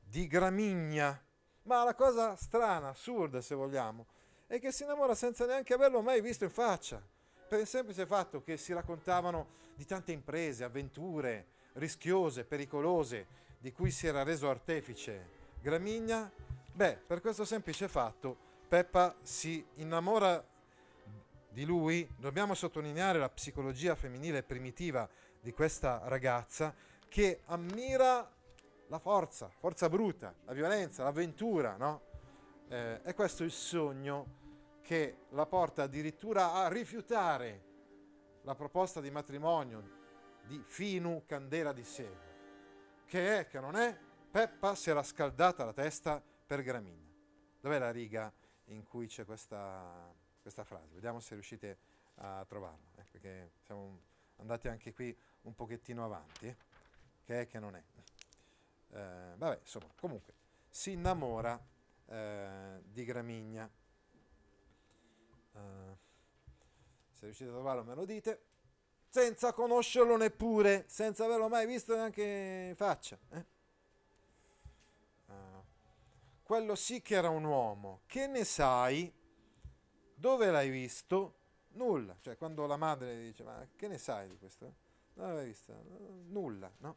di 0.00 0.26
Gramigna. 0.26 1.22
Ma 1.62 1.82
la 1.82 1.94
cosa 1.94 2.36
strana, 2.36 2.88
assurda 2.88 3.40
se 3.40 3.54
vogliamo, 3.54 4.06
e 4.46 4.58
che 4.58 4.70
si 4.70 4.82
innamora 4.82 5.14
senza 5.14 5.46
neanche 5.46 5.72
averlo 5.72 6.02
mai 6.02 6.20
visto 6.20 6.44
in 6.44 6.50
faccia, 6.50 7.02
per 7.48 7.60
il 7.60 7.66
semplice 7.66 8.06
fatto 8.06 8.42
che 8.42 8.56
si 8.56 8.72
raccontavano 8.72 9.62
di 9.74 9.84
tante 9.84 10.12
imprese, 10.12 10.64
avventure 10.64 11.46
rischiose, 11.74 12.44
pericolose, 12.44 13.26
di 13.58 13.72
cui 13.72 13.90
si 13.90 14.06
era 14.06 14.22
reso 14.22 14.48
artefice 14.50 15.42
Gramigna. 15.60 16.30
Beh, 16.76 16.96
per 16.96 17.20
questo 17.20 17.44
semplice 17.44 17.86
fatto 17.86 18.36
Peppa 18.66 19.14
si 19.22 19.64
innamora 19.74 20.44
di 21.48 21.64
lui, 21.64 22.04
dobbiamo 22.18 22.54
sottolineare 22.54 23.20
la 23.20 23.28
psicologia 23.28 23.94
femminile 23.94 24.42
primitiva 24.42 25.08
di 25.40 25.52
questa 25.52 26.00
ragazza 26.06 26.74
che 27.06 27.42
ammira 27.44 28.28
la 28.88 28.98
forza, 28.98 29.48
forza 29.56 29.88
bruta, 29.88 30.34
la 30.46 30.52
violenza, 30.52 31.04
l'avventura, 31.04 31.76
no? 31.76 32.00
Eh, 32.66 33.02
è 33.02 33.14
questo 33.14 33.44
il 33.44 33.52
sogno 33.52 34.78
che 34.82 35.18
la 35.28 35.46
porta 35.46 35.84
addirittura 35.84 36.54
a 36.54 36.66
rifiutare 36.66 37.62
la 38.42 38.56
proposta 38.56 39.00
di 39.00 39.12
matrimonio 39.12 39.80
di 40.44 40.60
Finu 40.66 41.22
Candela 41.24 41.72
di 41.72 41.84
Sego, 41.84 42.32
che 43.06 43.38
è, 43.38 43.46
che 43.46 43.60
non 43.60 43.76
è, 43.76 43.96
Peppa 44.28 44.74
si 44.74 44.90
era 44.90 45.04
scaldata 45.04 45.64
la 45.64 45.72
testa 45.72 46.20
per 46.46 46.62
Gramigna. 46.62 47.12
Dov'è 47.60 47.78
la 47.78 47.90
riga 47.90 48.32
in 48.66 48.82
cui 48.84 49.06
c'è 49.06 49.24
questa, 49.24 50.12
questa 50.40 50.64
frase? 50.64 50.94
Vediamo 50.94 51.20
se 51.20 51.34
riuscite 51.34 51.78
a 52.16 52.44
trovarla, 52.44 52.90
eh, 52.96 53.04
perché 53.10 53.52
siamo 53.62 54.00
andati 54.36 54.68
anche 54.68 54.92
qui 54.92 55.16
un 55.42 55.54
pochettino 55.54 56.04
avanti, 56.04 56.46
eh, 56.46 56.56
che 57.24 57.40
è 57.42 57.46
che 57.46 57.58
non 57.58 57.74
è. 57.74 57.82
Eh, 58.92 59.34
vabbè, 59.36 59.58
insomma, 59.60 59.88
comunque, 59.96 60.32
si 60.68 60.92
innamora 60.92 61.60
eh, 62.06 62.80
di 62.84 63.04
Gramigna. 63.04 63.70
Uh, 65.52 65.96
se 67.12 67.26
riuscite 67.26 67.48
a 67.48 67.52
trovarlo 67.52 67.84
me 67.84 67.94
lo 67.94 68.04
dite. 68.04 68.42
Senza 69.08 69.52
conoscerlo 69.52 70.16
neppure, 70.16 70.84
senza 70.88 71.24
averlo 71.24 71.48
mai 71.48 71.66
visto 71.66 71.94
neanche 71.94 72.66
in 72.70 72.74
faccia. 72.74 73.16
Eh? 73.30 73.44
Quello 76.44 76.74
sì 76.74 77.00
che 77.00 77.14
era 77.14 77.30
un 77.30 77.44
uomo. 77.44 78.02
Che 78.04 78.26
ne 78.26 78.44
sai? 78.44 79.10
Dove 80.14 80.50
l'hai 80.50 80.68
visto? 80.68 81.38
Nulla. 81.68 82.14
Cioè 82.20 82.36
quando 82.36 82.66
la 82.66 82.76
madre 82.76 83.18
dice 83.18 83.42
ma 83.42 83.66
che 83.74 83.88
ne 83.88 83.96
sai 83.96 84.28
di 84.28 84.36
questo? 84.36 84.74
Non 85.14 85.32
l'hai 85.32 85.46
visto? 85.46 85.72
Nulla, 86.26 86.70
no? 86.78 86.96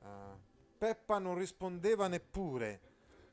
Uh, 0.00 0.36
Peppa 0.76 1.18
non 1.18 1.38
rispondeva 1.38 2.08
neppure 2.08 2.80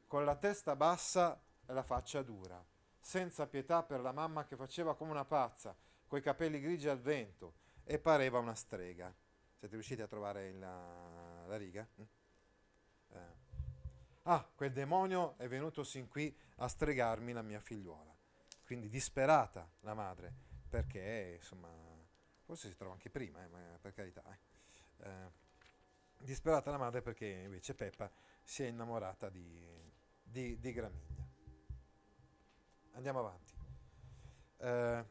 con 0.06 0.24
la 0.24 0.36
testa 0.36 0.75
bassa 0.75 1.42
e 1.66 1.74
la 1.74 1.84
faccia 1.84 2.22
dura, 2.22 2.63
senza 3.00 3.48
pietà 3.48 3.82
per 3.82 4.01
la 4.01 4.12
mamma 4.12 4.46
che 4.46 4.56
faceva 4.56 4.96
come 4.96 5.10
una 5.10 5.25
pazza, 5.25 5.75
coi 6.06 6.22
capelli 6.22 6.62
grigi 6.62 6.88
al 6.88 7.01
vento, 7.01 7.56
e 7.84 7.98
pareva 7.98 8.38
una 8.38 8.54
strega. 8.54 9.12
Siete 9.58 9.74
riusciti 9.74 10.01
a 10.01 10.08
trovare 10.08 10.54
la, 10.54 11.46
la 11.48 11.58
riga? 11.58 11.88
Mm? 12.00 12.04
Ah, 14.24 14.48
quel 14.56 14.72
demonio 14.72 15.36
è 15.38 15.48
venuto 15.48 15.84
sin 15.84 16.08
qui 16.08 16.36
a 16.58 16.68
stregarmi 16.68 17.34
la 17.34 17.42
mia 17.42 17.60
figliuola. 17.60 18.16
Quindi 18.63 18.88
disperata 18.88 19.68
la 19.80 19.96
madre, 19.96 20.32
perché 20.70 21.38
insomma, 21.38 21.70
forse 22.44 22.70
si 22.70 22.75
trova 22.75 22.94
anche 22.94 23.10
prima, 23.10 23.44
eh, 23.44 23.80
per 23.82 23.94
carità. 23.94 24.24
Eh. 24.32 25.08
Eh, 25.08 25.32
disperata 26.20 26.70
la 26.70 26.78
madre 26.78 27.01
perché 27.01 27.25
invece 27.25 27.74
Peppa 27.74 28.12
si 28.44 28.63
è 28.63 28.68
innamorata 28.68 29.30
di, 29.30 29.60
di, 30.22 30.60
di 30.60 30.72
Gramigna. 30.72 31.28
Andiamo 32.92 33.20
avanti. 33.20 33.54
Eh, 34.58 35.06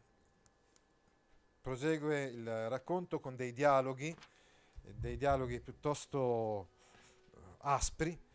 prosegue 1.61 2.25
il 2.27 2.69
racconto 2.69 3.19
con 3.19 3.35
dei 3.35 3.53
dialoghi, 3.53 4.17
dei 4.83 5.17
dialoghi 5.17 5.61
piuttosto 5.61 6.69
eh, 7.33 7.39
aspri 7.59 8.29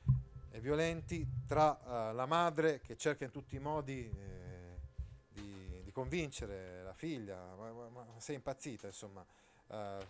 e 0.56 0.62
violenti 0.62 1.28
tra 1.46 1.78
eh, 1.78 2.14
la 2.14 2.26
madre 2.26 2.80
che 2.80 2.96
cerca 2.96 3.26
in 3.26 3.32
tutti 3.32 3.58
i 3.58 3.60
modi 3.60 4.10
eh, 4.10 4.80
di, 5.28 5.84
di, 5.84 5.92
convincere 5.92 6.82
la 6.82 6.94
figlia, 6.94 7.54
ma, 7.56 7.74
ma, 7.74 7.90
ma 7.90 8.20
sei 8.20 8.36
impazzita 8.36 8.88
insomma, 8.88 9.26
eh, 9.68 10.08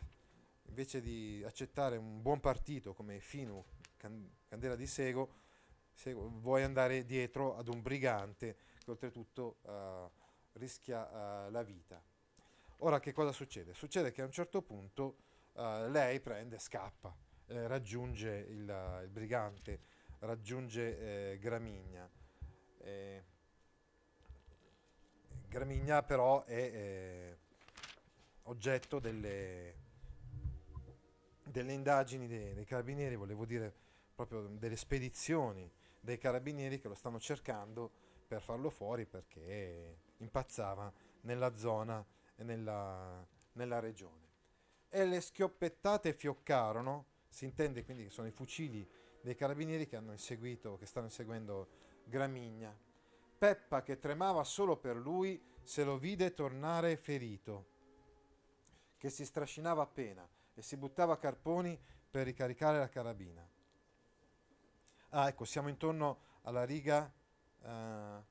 invece 0.67 1.01
di 1.01 1.41
accettare 1.43 1.97
un 1.97 2.21
buon 2.21 2.39
partito 2.39 2.93
come 2.93 3.19
Finu 3.19 3.63
Candela 3.97 4.75
di 4.75 4.85
Sego, 4.85 5.33
se 5.91 6.13
vuoi 6.13 6.61
andare 6.61 7.05
dietro 7.05 7.57
ad 7.57 7.67
un 7.67 7.81
brigante 7.81 8.55
che 8.83 8.91
oltretutto 8.91 9.57
uh, 9.61 10.11
rischia 10.59 11.47
uh, 11.47 11.49
la 11.49 11.63
vita. 11.63 11.99
Ora 12.79 12.99
che 12.99 13.13
cosa 13.13 13.31
succede? 13.31 13.73
Succede 13.73 14.11
che 14.11 14.21
a 14.21 14.25
un 14.25 14.31
certo 14.31 14.61
punto 14.61 15.17
uh, 15.53 15.87
lei 15.89 16.19
prende 16.19 16.59
scappa, 16.59 17.15
eh, 17.47 17.67
raggiunge 17.67 18.45
il, 18.49 19.01
il, 19.03 19.09
brigante, 19.09 19.79
raggiunge 20.25 21.31
eh, 21.31 21.37
Gramigna. 21.39 22.09
Eh, 22.79 23.23
Gramigna 25.47 26.03
però 26.03 26.43
è 26.43 26.53
eh, 26.53 27.37
oggetto 28.43 28.99
delle, 28.99 29.75
delle 31.43 31.73
indagini 31.73 32.27
dei, 32.27 32.53
dei 32.53 32.65
carabinieri, 32.65 33.15
volevo 33.15 33.45
dire 33.45 33.73
proprio 34.13 34.47
delle 34.47 34.75
spedizioni 34.75 35.69
dei 35.99 36.17
carabinieri 36.17 36.79
che 36.79 36.87
lo 36.87 36.95
stanno 36.95 37.19
cercando 37.19 37.89
per 38.27 38.41
farlo 38.41 38.69
fuori 38.69 39.05
perché 39.05 39.97
impazzava 40.17 40.91
nella 41.21 41.55
zona 41.55 42.05
e 42.35 42.43
nella, 42.43 43.25
nella 43.53 43.79
regione. 43.79 44.23
E 44.89 45.05
le 45.05 45.19
schioppettate 45.19 46.13
fioccarono, 46.13 47.05
si 47.27 47.45
intende 47.45 47.83
quindi 47.83 48.03
che 48.03 48.09
sono 48.09 48.27
i 48.27 48.31
fucili 48.31 48.87
dei 49.25 49.35
carabinieri 49.35 49.87
che 49.87 49.95
hanno 49.95 50.11
inseguito, 50.11 50.77
che 50.77 50.85
stanno 50.85 51.07
inseguendo 51.07 51.67
Gramigna. 52.03 52.77
Peppa, 53.37 53.81
che 53.81 53.97
tremava 53.97 54.43
solo 54.43 54.77
per 54.77 54.95
lui, 54.95 55.43
se 55.63 55.83
lo 55.83 55.97
vide 55.97 56.31
tornare 56.31 56.95
ferito, 56.95 57.65
che 58.97 59.09
si 59.09 59.25
strascinava 59.25 59.81
appena 59.81 60.29
e 60.53 60.61
si 60.61 60.77
buttava 60.77 61.13
a 61.13 61.17
carponi 61.17 61.77
per 62.09 62.25
ricaricare 62.25 62.77
la 62.77 62.87
carabina. 62.87 63.43
Ah, 65.09 65.27
ecco, 65.27 65.43
siamo 65.43 65.69
intorno 65.69 66.19
alla 66.43 66.63
riga 66.63 67.11
uh, 67.61 68.23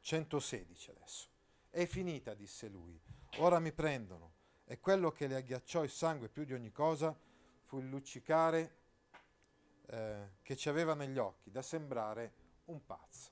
116 0.00 0.90
adesso. 0.90 1.28
È 1.70 1.86
finita, 1.86 2.34
disse 2.34 2.68
lui. 2.68 3.00
Ora 3.38 3.58
mi 3.60 3.72
prendono. 3.72 4.32
e 4.66 4.78
quello 4.78 5.10
che 5.10 5.26
le 5.26 5.36
agghiacciò 5.36 5.82
il 5.82 5.90
sangue 5.90 6.28
più 6.28 6.44
di 6.44 6.52
ogni 6.52 6.70
cosa 6.70 7.16
fu 7.62 7.78
il 7.78 7.88
luccicare 7.88 8.82
eh, 9.86 10.30
che 10.42 10.56
ci 10.56 10.68
aveva 10.68 10.94
negli 10.94 11.18
occhi, 11.18 11.50
da 11.50 11.62
sembrare 11.62 12.32
un 12.66 12.84
pazzo. 12.84 13.30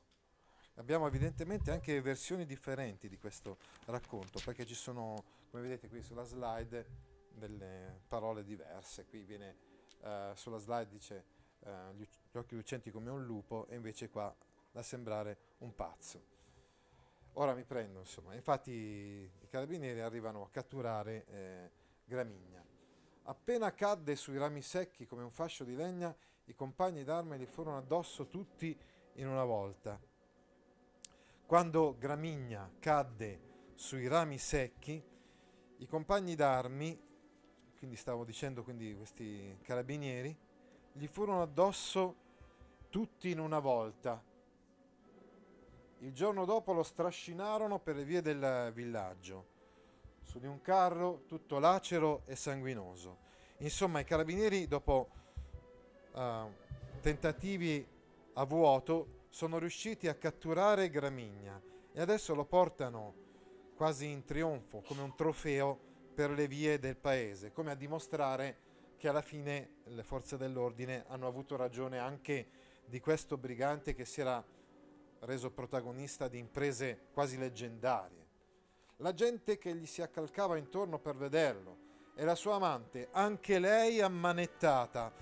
Abbiamo 0.77 1.07
evidentemente 1.07 1.71
anche 1.71 2.01
versioni 2.01 2.47
differenti 2.47 3.09
di 3.09 3.19
questo 3.19 3.59
racconto, 3.87 4.41
perché 4.45 4.65
ci 4.65 4.75
sono, 4.75 5.23
come 5.51 5.63
vedete 5.63 5.89
qui 5.89 6.03
sulla 6.03 6.25
slide, 6.25 7.11
delle 7.35 8.01
parole 8.09 8.45
diverse. 8.45 9.05
Qui 9.07 9.23
viene 9.23 9.57
eh, 10.03 10.33
sulla 10.35 10.59
slide 10.59 10.89
dice 10.89 11.25
eh, 11.61 11.95
gli, 11.95 12.07
occhi 12.33 12.55
lucenti 12.55 12.91
come 12.91 13.11
un 13.11 13.25
lupo 13.25 13.67
e 13.69 13.77
invece 13.77 14.09
qua 14.09 14.35
da 14.71 14.83
sembrare 14.83 15.39
un 15.59 15.75
pazzo. 15.75 16.31
Ora 17.35 17.55
mi 17.55 17.65
prendo, 17.65 18.01
insomma. 18.01 18.35
Infatti 18.35 18.71
i 18.71 19.49
carabinieri 19.49 20.01
arrivano 20.01 20.43
a 20.43 20.51
catturare 20.51 21.25
eh, 21.27 21.71
Gramigna. 22.05 22.65
Appena 23.25 23.73
cadde 23.73 24.17
sui 24.17 24.37
rami 24.37 24.63
secchi 24.63 25.07
come 25.07 25.23
un 25.23 25.31
fascio 25.31 25.65
di 25.65 25.75
legna, 25.75 26.15
i 26.47 26.55
compagni 26.55 27.05
d'arme 27.05 27.39
gli 27.39 27.47
furono 27.47 27.79
addosso 27.79 28.27
tutti 28.29 28.77
in 29.15 29.29
una 29.29 29.45
volta. 29.45 30.01
Quando 31.47 31.97
Gramigna 31.99 32.71
cadde 32.79 33.51
sui 33.75 34.07
rami 34.09 34.39
secchi, 34.39 35.03
i 35.79 35.87
compagni 35.87 36.35
d'armi, 36.35 37.01
quindi 37.77 37.97
stavo 37.97 38.25
dicendo 38.25 38.63
quindi 38.63 38.95
questi 38.97 39.59
carabinieri, 39.63 40.37
gli 40.93 41.07
furono 41.07 41.43
addosso 41.43 42.17
tutti 42.89 43.31
in 43.31 43.39
una 43.39 43.59
volta. 43.59 44.23
Il 45.99 46.13
giorno 46.13 46.45
dopo 46.45 46.73
lo 46.73 46.83
strascinarono 46.83 47.79
per 47.79 47.97
le 47.97 48.05
vie 48.05 48.23
del 48.23 48.73
villaggio, 48.73 49.47
su 50.23 50.39
di 50.39 50.47
un 50.47 50.61
carro 50.61 51.25
tutto 51.27 51.59
lacero 51.59 52.23
e 52.27 52.35
sanguinoso. 52.35 53.19
Insomma, 53.59 54.01
i 54.01 54.05
carabinieri, 54.05 54.67
dopo 54.67 55.09
uh, 56.13 56.53
tentativi 57.01 57.87
a 58.35 58.45
vuoto, 58.45 59.21
sono 59.29 59.59
riusciti 59.59 60.09
a 60.09 60.15
catturare 60.15 60.91
Gramigna 60.91 61.61
e 61.93 62.01
adesso 62.01 62.35
lo 62.35 62.45
portano 62.45 63.15
quasi 63.75 64.09
in 64.09 64.25
trionfo, 64.25 64.83
come 64.87 65.03
un 65.03 65.15
trofeo 65.15 65.79
per 66.15 66.31
le 66.31 66.47
vie 66.47 66.79
del 66.79 66.97
paese, 66.97 67.53
come 67.53 67.71
a 67.71 67.75
dimostrare 67.75 68.57
che 68.97 69.09
alla 69.09 69.23
fine 69.23 69.77
le 69.85 70.03
forze 70.03 70.37
dell'ordine 70.37 71.05
hanno 71.09 71.27
avuto 71.27 71.57
ragione 71.57 71.99
anche 71.99 72.47
di 72.85 73.01
questo 73.01 73.37
brigante 73.37 73.95
che 73.95 74.05
si 74.05 74.21
era 74.21 74.45
reso 75.21 75.51
protagonista 75.51 76.29
di 76.29 76.39
imprese 76.39 77.07
quasi 77.13 77.39
leggendarie. 77.39 78.27
La 78.99 79.15
gente 79.15 79.59
che 79.59 79.75
gli 79.75 79.87
si 79.87 80.03
accalcava 80.03 80.57
intorno 80.57 80.99
per 80.99 81.17
vederlo 81.17 81.77
e 82.15 82.25
la 82.25 82.35
sua 82.35 82.55
amante, 82.55 83.09
anche 83.11 83.59
lei 83.59 84.01
ammanettata, 84.01 85.13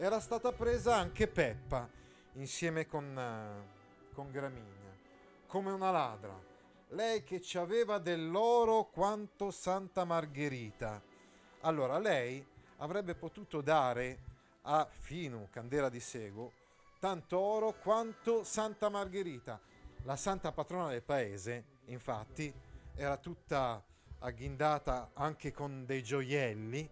era 0.00 0.20
stata 0.20 0.52
presa 0.52 0.94
anche 0.94 1.26
Peppa 1.26 1.88
insieme 2.34 2.86
con, 2.86 3.16
uh, 3.16 4.14
con 4.14 4.30
Gramigna, 4.30 4.96
come 5.48 5.72
una 5.72 5.90
ladra. 5.90 6.40
Lei 6.90 7.24
che 7.24 7.40
ci 7.40 7.58
aveva 7.58 7.98
dell'oro 7.98 8.84
quanto 8.84 9.50
Santa 9.50 10.04
Margherita. 10.04 11.02
Allora 11.62 11.98
lei 11.98 12.46
avrebbe 12.76 13.16
potuto 13.16 13.60
dare 13.60 14.20
a 14.62 14.86
Finu, 14.88 15.48
Candela 15.50 15.88
di 15.88 15.98
Sego, 15.98 16.52
tanto 17.00 17.36
oro 17.36 17.72
quanto 17.72 18.44
Santa 18.44 18.88
Margherita. 18.88 19.60
La 20.04 20.14
santa 20.14 20.52
patrona 20.52 20.90
del 20.90 21.02
paese, 21.02 21.64
infatti, 21.86 22.54
era 22.94 23.16
tutta 23.16 23.82
agghindata 24.20 25.10
anche 25.14 25.50
con 25.52 25.84
dei 25.84 26.04
gioielli 26.04 26.88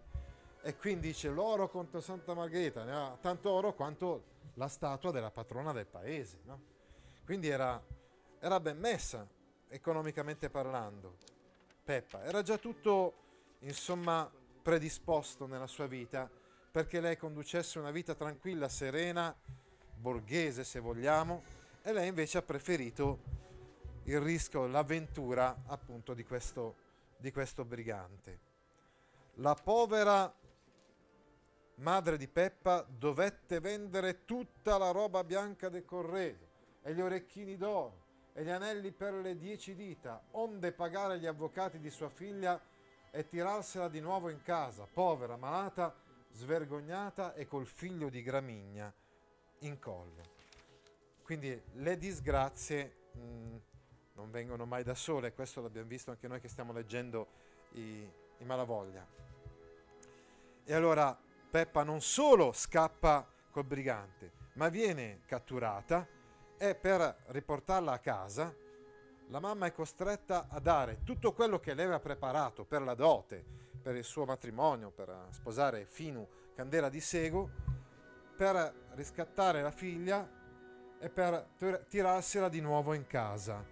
e 0.67 0.75
quindi 0.75 1.07
dice 1.07 1.29
l'oro 1.29 1.69
contro 1.69 2.01
Santa 2.01 2.33
Margherita, 2.33 2.83
ne 2.83 2.93
ha 2.93 3.17
tanto 3.21 3.51
oro 3.51 3.73
quanto 3.73 4.23
la 4.55 4.67
statua 4.67 5.11
della 5.11 5.31
patrona 5.31 5.71
del 5.71 5.85
paese. 5.85 6.41
No? 6.43 6.59
Quindi 7.23 7.47
era, 7.47 7.81
era 8.37 8.59
ben 8.59 8.77
messa 8.77 9.25
economicamente 9.69 10.49
parlando. 10.49 11.19
Peppa 11.85 12.21
era 12.23 12.41
già 12.41 12.57
tutto 12.57 13.13
insomma 13.59 14.29
predisposto 14.61 15.47
nella 15.47 15.67
sua 15.67 15.87
vita 15.87 16.29
perché 16.69 16.99
lei 16.99 17.15
conducesse 17.15 17.79
una 17.79 17.91
vita 17.91 18.13
tranquilla, 18.13 18.67
serena, 18.67 19.33
borghese 19.95 20.65
se 20.65 20.81
vogliamo, 20.81 21.43
e 21.81 21.93
lei 21.93 22.09
invece 22.09 22.39
ha 22.39 22.41
preferito 22.41 23.19
il 24.03 24.19
rischio, 24.19 24.67
l'avventura 24.67 25.63
appunto 25.67 26.13
di 26.13 26.25
questo, 26.25 26.75
di 27.15 27.31
questo 27.31 27.63
brigante. 27.63 28.39
La 29.35 29.53
povera 29.53 30.29
madre 31.77 32.17
di 32.17 32.27
Peppa 32.27 32.85
dovette 32.87 33.59
vendere 33.59 34.25
tutta 34.25 34.77
la 34.77 34.91
roba 34.91 35.23
bianca 35.23 35.69
del 35.69 35.85
corredo 35.85 36.45
e 36.81 36.93
gli 36.93 37.01
orecchini 37.01 37.57
d'oro 37.57 38.05
e 38.33 38.43
gli 38.43 38.49
anelli 38.49 38.91
per 38.91 39.13
le 39.13 39.35
dieci 39.35 39.75
dita, 39.75 40.21
onde 40.31 40.71
pagare 40.71 41.19
gli 41.19 41.25
avvocati 41.25 41.79
di 41.79 41.89
sua 41.89 42.09
figlia 42.09 42.61
e 43.09 43.27
tirarsela 43.27 43.89
di 43.89 43.99
nuovo 43.99 44.29
in 44.29 44.41
casa, 44.43 44.87
povera, 44.91 45.35
malata, 45.37 45.95
svergognata 46.33 47.33
e 47.33 47.47
col 47.47 47.65
figlio 47.65 48.09
di 48.09 48.21
Gramigna 48.21 48.93
in 49.59 49.79
collo. 49.79 50.35
Quindi 51.23 51.59
le 51.73 51.97
disgrazie 51.97 52.95
mh, 53.13 53.19
mm, 53.19 53.55
non 54.13 54.29
vengono 54.29 54.65
mai 54.65 54.83
da 54.83 54.93
sole, 54.93 55.33
questo 55.33 55.61
l'abbiamo 55.61 55.87
visto 55.87 56.11
anche 56.11 56.27
noi 56.27 56.39
che 56.39 56.47
stiamo 56.47 56.73
leggendo 56.73 57.27
i, 57.71 58.07
i 58.37 58.43
Malavoglia. 58.45 59.05
E 60.63 60.73
allora 60.73 61.17
Peppa 61.57 61.81
non 61.81 62.01
solo 62.01 62.51
scappa 62.51 63.27
col 63.49 63.65
brigante, 63.65 64.31
ma 64.57 64.69
viene 64.69 65.21
catturata 65.25 66.07
e 66.55 66.75
per 66.75 67.23
riportarla 67.29 67.93
a 67.93 67.97
casa 67.97 68.55
la 69.29 69.39
mamma 69.39 69.65
è 69.65 69.73
costretta 69.73 70.49
a 70.49 70.59
dare 70.59 71.01
tutto 71.03 71.33
quello 71.33 71.59
che 71.59 71.73
lei 71.73 71.85
aveva 71.85 71.99
preparato 71.99 72.63
per 72.63 72.83
la 72.83 72.93
dote, 72.93 73.43
per 73.81 73.95
il 73.95 74.03
suo 74.03 74.23
matrimonio, 74.25 74.91
per 74.91 75.29
sposare 75.31 75.87
Finu 75.87 76.27
Candela 76.53 76.89
di 76.89 77.01
Sego, 77.01 77.49
per 78.37 78.91
riscattare 78.91 79.63
la 79.63 79.71
figlia 79.71 80.29
e 80.99 81.09
per 81.09 81.55
tirarsela 81.87 82.49
di 82.49 82.61
nuovo 82.61 82.93
in 82.93 83.07
casa. 83.07 83.65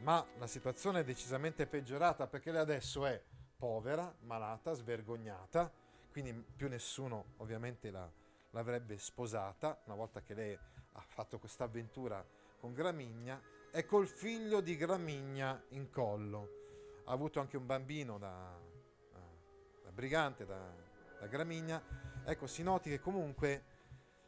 Ma 0.00 0.26
la 0.36 0.48
situazione 0.48 0.98
è 0.98 1.04
decisamente 1.04 1.68
peggiorata 1.68 2.26
perché 2.26 2.50
lei 2.50 2.62
adesso 2.62 3.06
è 3.06 3.22
povera, 3.56 4.12
malata, 4.22 4.72
svergognata, 4.72 5.86
quindi 6.10 6.32
più 6.32 6.68
nessuno 6.68 7.34
ovviamente 7.38 7.90
la, 7.90 8.10
l'avrebbe 8.50 8.98
sposata 8.98 9.80
una 9.84 9.94
volta 9.94 10.22
che 10.22 10.34
lei 10.34 10.54
ha 10.54 11.00
fatto 11.00 11.38
questa 11.38 11.64
avventura 11.64 12.24
con 12.58 12.72
Gramigna 12.72 13.40
e 13.70 13.84
col 13.84 14.08
figlio 14.08 14.60
di 14.60 14.76
Gramigna 14.76 15.62
in 15.70 15.90
collo. 15.90 16.56
Ha 17.04 17.12
avuto 17.12 17.40
anche 17.40 17.56
un 17.56 17.66
bambino 17.66 18.18
da, 18.18 18.58
da 19.82 19.90
brigante, 19.92 20.44
da, 20.44 20.58
da 21.18 21.26
Gramigna. 21.26 21.82
Ecco, 22.24 22.46
si 22.46 22.62
noti 22.62 22.90
che 22.90 23.00
comunque 23.00 23.76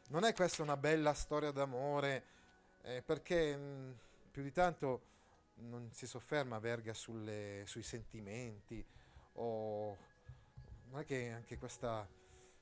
non 0.09 0.23
è 0.23 0.33
questa 0.33 0.61
una 0.61 0.77
bella 0.77 1.13
storia 1.13 1.51
d'amore, 1.51 2.25
eh, 2.81 3.01
perché 3.01 3.55
mh, 3.55 3.61
mm, 3.61 3.91
più 4.31 4.43
di 4.43 4.51
tanto 4.51 5.09
non 5.55 5.91
si 5.91 6.07
sofferma 6.07 6.59
Verga 6.59 6.93
sulle, 6.93 7.63
sui 7.65 7.83
sentimenti, 7.83 8.83
o 9.33 9.97
non 10.91 10.99
è 10.99 11.05
che 11.05 11.29
anche 11.29 11.57
questa, 11.57 12.05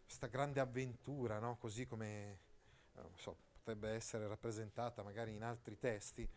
questa 0.03 0.27
grande 0.27 0.59
avventura, 0.59 1.39
no? 1.39 1.57
così 1.57 1.87
come 1.87 2.39
eh, 2.95 3.01
so, 3.15 3.35
potrebbe 3.51 3.89
essere 3.89 4.27
rappresentata 4.27 5.01
magari 5.01 5.33
in 5.33 5.43
altri 5.43 5.79
testi, 5.79 6.29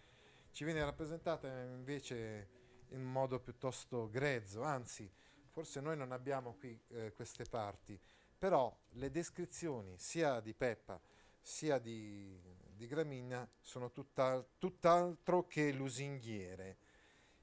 ci 0.51 0.65
viene 0.65 0.83
rappresentata 0.85 1.47
invece 1.49 2.61
in 2.89 3.03
modo 3.03 3.39
piuttosto 3.41 4.09
grezzo, 4.09 4.63
anzi, 4.63 5.11
forse 5.51 5.81
noi 5.81 5.97
non 5.97 6.13
abbiamo 6.13 6.55
qui 6.55 6.79
eh, 6.89 7.13
queste 7.13 7.45
parti, 7.45 7.99
però 8.39 8.75
le 8.93 9.11
descrizioni 9.11 9.99
sia 9.99 10.41
di 10.41 10.55
Peppa 10.55 10.99
sia 11.43 11.79
di, 11.79 12.41
di 12.75 12.87
Gramigna 12.87 13.47
sono 13.61 13.91
tutt'al- 13.93 14.47
tutt'altro 14.59 15.47
che 15.47 15.73
lusinghiere. 15.73 16.77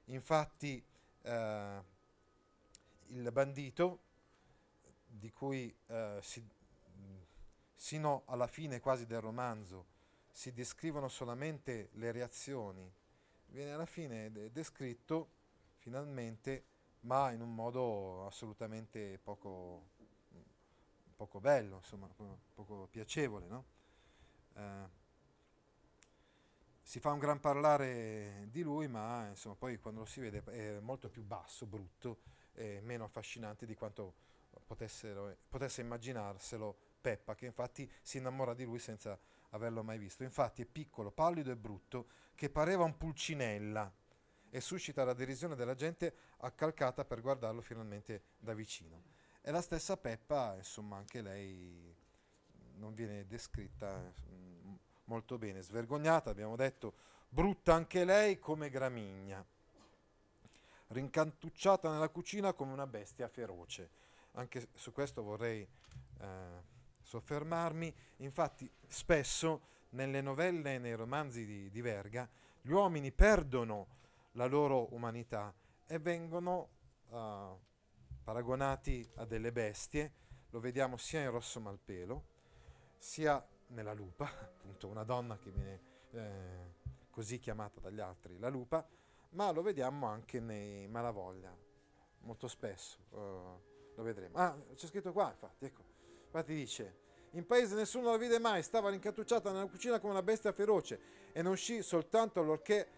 Infatti 0.06 0.84
eh, 1.22 1.84
il 3.06 3.30
bandito, 3.30 4.08
di 5.12 5.32
cui 5.32 5.74
eh, 5.86 6.18
si, 6.22 6.46
sino 7.74 8.22
alla 8.26 8.46
fine 8.46 8.80
quasi 8.80 9.06
del 9.06 9.20
romanzo 9.20 9.86
si 10.30 10.52
descrivono 10.52 11.08
solamente 11.08 11.90
le 11.94 12.12
reazioni, 12.12 12.90
viene 13.46 13.72
alla 13.72 13.86
fine 13.86 14.30
de- 14.30 14.52
descritto 14.52 15.28
finalmente, 15.78 16.64
ma 17.00 17.30
in 17.32 17.40
un 17.40 17.54
modo 17.54 18.26
assolutamente 18.26 19.18
poco 19.22 19.98
poco 21.20 21.38
bello, 21.38 21.76
insomma, 21.76 22.08
poco 22.54 22.88
piacevole, 22.90 23.46
no? 23.46 23.64
eh, 24.54 24.88
si 26.80 26.98
fa 26.98 27.12
un 27.12 27.18
gran 27.18 27.38
parlare 27.40 28.46
di 28.50 28.62
lui, 28.62 28.88
ma 28.88 29.26
insomma, 29.28 29.54
poi 29.54 29.78
quando 29.78 30.00
lo 30.00 30.06
si 30.06 30.20
vede 30.20 30.42
è 30.44 30.80
molto 30.80 31.10
più 31.10 31.22
basso, 31.22 31.66
brutto, 31.66 32.20
e 32.54 32.80
meno 32.82 33.04
affascinanti 33.04 33.66
di 33.66 33.74
quanto 33.74 34.14
potesse 34.76 35.80
immaginarselo 35.80 36.76
Peppa, 37.00 37.34
che 37.34 37.46
infatti 37.46 37.90
si 38.02 38.18
innamora 38.18 38.54
di 38.54 38.64
lui 38.64 38.78
senza 38.78 39.18
averlo 39.50 39.82
mai 39.82 39.98
visto. 39.98 40.22
Infatti 40.22 40.62
è 40.62 40.66
piccolo, 40.66 41.10
pallido 41.10 41.50
e 41.50 41.56
brutto, 41.56 42.08
che 42.34 42.50
pareva 42.50 42.84
un 42.84 42.96
pulcinella 42.96 43.92
e 44.50 44.60
suscita 44.60 45.04
la 45.04 45.14
derisione 45.14 45.54
della 45.54 45.74
gente 45.74 46.14
accalcata 46.38 47.04
per 47.04 47.20
guardarlo 47.20 47.60
finalmente 47.60 48.22
da 48.38 48.54
vicino. 48.54 49.02
E 49.40 49.50
la 49.50 49.62
stessa 49.62 49.96
Peppa, 49.96 50.54
insomma, 50.56 50.96
anche 50.96 51.22
lei 51.22 51.94
non 52.74 52.94
viene 52.94 53.26
descritta 53.26 54.12
mm, 54.30 54.74
molto 55.04 55.38
bene, 55.38 55.62
svergognata, 55.62 56.30
abbiamo 56.30 56.56
detto, 56.56 56.94
brutta 57.28 57.74
anche 57.74 58.04
lei 58.04 58.38
come 58.38 58.70
Gramigna, 58.70 59.44
rincantucciata 60.88 61.90
nella 61.90 62.08
cucina 62.08 62.52
come 62.52 62.72
una 62.72 62.86
bestia 62.86 63.28
feroce. 63.28 63.98
Anche 64.40 64.68
su 64.72 64.90
questo 64.90 65.22
vorrei 65.22 65.60
eh, 65.60 66.26
soffermarmi. 67.02 67.94
Infatti, 68.16 68.70
spesso 68.86 69.68
nelle 69.90 70.22
novelle 70.22 70.76
e 70.76 70.78
nei 70.78 70.94
romanzi 70.94 71.44
di, 71.44 71.70
di 71.70 71.80
Verga 71.82 72.26
gli 72.62 72.70
uomini 72.70 73.12
perdono 73.12 73.98
la 74.32 74.46
loro 74.46 74.94
umanità 74.94 75.52
e 75.86 75.98
vengono 75.98 76.68
uh, 77.08 77.58
paragonati 78.24 79.06
a 79.16 79.26
delle 79.26 79.52
bestie. 79.52 80.12
Lo 80.50 80.60
vediamo 80.60 80.96
sia 80.96 81.20
in 81.20 81.30
Rosso 81.30 81.60
Malpelo, 81.60 82.24
sia 82.96 83.46
nella 83.68 83.92
lupa, 83.92 84.24
appunto 84.24 84.88
una 84.88 85.04
donna 85.04 85.36
che 85.36 85.50
viene 85.50 85.80
eh, 86.12 86.74
così 87.10 87.38
chiamata 87.38 87.78
dagli 87.78 88.00
altri, 88.00 88.38
la 88.38 88.48
lupa, 88.48 88.86
ma 89.30 89.50
lo 89.50 89.60
vediamo 89.60 90.06
anche 90.06 90.40
nei 90.40 90.88
Malavoglia, 90.88 91.54
molto 92.20 92.48
spesso 92.48 92.98
uh, 93.10 93.69
lo 93.94 94.02
vedremo. 94.02 94.36
Ah, 94.36 94.56
c'è 94.74 94.86
scritto 94.86 95.12
qua, 95.12 95.30
infatti, 95.30 95.64
ecco, 95.64 95.82
infatti 96.24 96.54
dice, 96.54 96.96
in 97.32 97.46
paese 97.46 97.74
nessuno 97.74 98.10
la 98.10 98.16
vide 98.16 98.38
mai, 98.38 98.62
stava 98.62 98.90
rincattucciata 98.90 99.52
nella 99.52 99.66
cucina 99.66 100.00
come 100.00 100.12
una 100.12 100.22
bestia 100.22 100.52
feroce 100.52 101.00
e 101.32 101.42
non 101.42 101.52
uscì 101.52 101.82
soltanto 101.82 102.40
allorché 102.40 102.88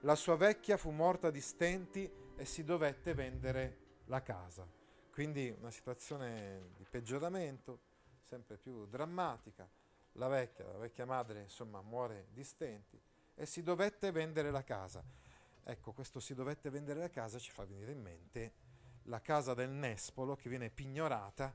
la 0.00 0.14
sua 0.14 0.36
vecchia 0.36 0.76
fu 0.76 0.90
morta 0.90 1.30
di 1.30 1.40
stenti 1.40 2.10
e 2.36 2.44
si 2.44 2.64
dovette 2.64 3.14
vendere 3.14 4.02
la 4.06 4.22
casa. 4.22 4.66
Quindi 5.12 5.54
una 5.58 5.70
situazione 5.70 6.70
di 6.76 6.84
peggioramento, 6.88 7.80
sempre 8.22 8.56
più 8.56 8.86
drammatica. 8.86 9.68
La 10.12 10.28
vecchia, 10.28 10.64
la 10.64 10.78
vecchia 10.78 11.06
madre, 11.06 11.42
insomma, 11.42 11.80
muore 11.82 12.28
di 12.32 12.44
stenti 12.44 13.00
e 13.34 13.46
si 13.46 13.62
dovette 13.62 14.10
vendere 14.10 14.50
la 14.50 14.62
casa. 14.62 15.04
Ecco, 15.64 15.92
questo 15.92 16.18
si 16.18 16.34
dovette 16.34 16.70
vendere 16.70 17.00
la 17.00 17.10
casa 17.10 17.38
ci 17.38 17.50
fa 17.50 17.64
venire 17.64 17.92
in 17.92 18.00
mente 18.00 18.52
la 19.08 19.20
casa 19.20 19.54
del 19.54 19.70
Nespolo 19.70 20.36
che 20.36 20.48
viene 20.48 20.70
pignorata, 20.70 21.52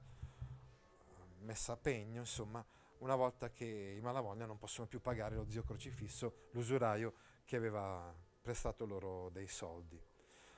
messa 1.39 1.73
a 1.73 1.77
pegno, 1.77 2.19
insomma, 2.19 2.63
una 2.99 3.15
volta 3.15 3.49
che 3.49 3.65
i 3.65 4.01
Malavoglia 4.01 4.45
non 4.45 4.57
possono 4.57 4.87
più 4.87 5.01
pagare 5.01 5.35
lo 5.35 5.45
zio 5.47 5.63
crocifisso, 5.63 6.47
l'usuraio 6.51 7.13
che 7.45 7.55
aveva 7.55 8.13
prestato 8.41 8.85
loro 8.85 9.29
dei 9.29 9.47
soldi. 9.47 10.01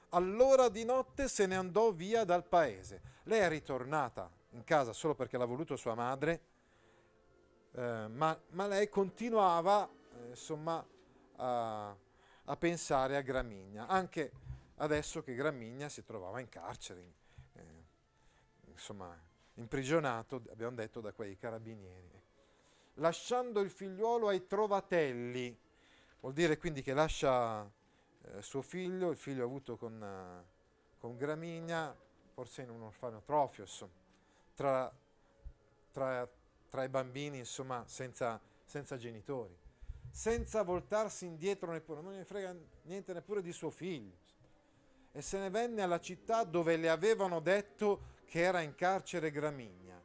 Allora 0.09 0.69
di 0.69 0.85
notte 0.85 1.27
se 1.27 1.45
ne 1.45 1.55
andò 1.55 1.91
via 1.91 2.23
dal 2.23 2.45
paese. 2.45 3.01
Lei 3.23 3.41
è 3.41 3.49
ritornata 3.49 4.31
in 4.51 4.63
casa 4.63 4.93
solo 4.93 5.15
perché 5.15 5.37
l'ha 5.37 5.45
voluto 5.45 5.75
sua 5.75 5.95
madre, 5.95 6.41
eh, 7.71 8.07
ma, 8.07 8.39
ma, 8.51 8.67
lei 8.67 8.87
continuava 8.87 9.85
eh, 9.87 10.29
insomma, 10.29 10.85
a, 11.35 11.95
a, 12.45 12.57
pensare 12.57 13.17
a 13.17 13.21
Gramigna, 13.21 13.87
anche 13.87 14.31
adesso 14.75 15.23
che 15.23 15.35
Gramigna 15.35 15.89
si 15.89 16.03
trovava 16.03 16.39
in 16.39 16.49
carcere, 16.49 17.13
eh, 17.53 17.63
insomma, 18.67 19.17
imprigionato, 19.55 20.41
abbiamo 20.49 20.75
detto, 20.75 21.01
da 21.01 21.13
quei 21.13 21.37
carabinieri. 21.37 22.23
Lasciando 22.95 23.59
il 23.61 23.69
figliuolo 23.69 24.27
ai 24.29 24.47
trovatelli, 24.47 25.57
vuol 26.19 26.33
dire 26.33 26.57
quindi 26.57 26.81
che 26.81 26.93
lascia 26.93 27.63
eh, 27.63 28.41
suo 28.41 28.61
figlio, 28.61 29.11
il 29.11 29.17
figlio 29.17 29.43
avuto 29.43 29.77
con, 29.77 30.01
uh, 30.01 30.97
con 30.99 31.17
Gramigna, 31.17 31.95
forse 32.33 32.63
in 32.63 32.69
un 32.69 32.81
orfanotrofio, 32.83 33.63
insomma, 33.63 33.91
tra, 34.53 34.91
tra, 35.91 36.27
tra, 36.69 36.83
i 36.83 36.89
bambini, 36.89 37.37
insomma, 37.39 37.83
senza, 37.87 38.39
senza 38.63 38.97
genitori, 38.97 39.55
senza 40.09 40.63
voltarsi 40.63 41.25
indietro 41.25 41.71
neppure, 41.71 42.01
non 42.01 42.15
ne 42.15 42.25
frega 42.25 42.55
niente 42.83 43.13
neppure 43.13 43.41
di 43.41 43.51
suo 43.51 43.69
figlio. 43.69 44.23
E 45.15 45.21
se 45.21 45.39
ne 45.39 45.49
venne 45.49 45.81
alla 45.81 45.99
città 45.99 46.43
dove 46.43 46.75
le 46.75 46.89
avevano 46.89 47.39
detto 47.39 48.13
che 48.25 48.41
era 48.41 48.61
in 48.61 48.75
carcere 48.75 49.31
Gramigna. 49.31 49.99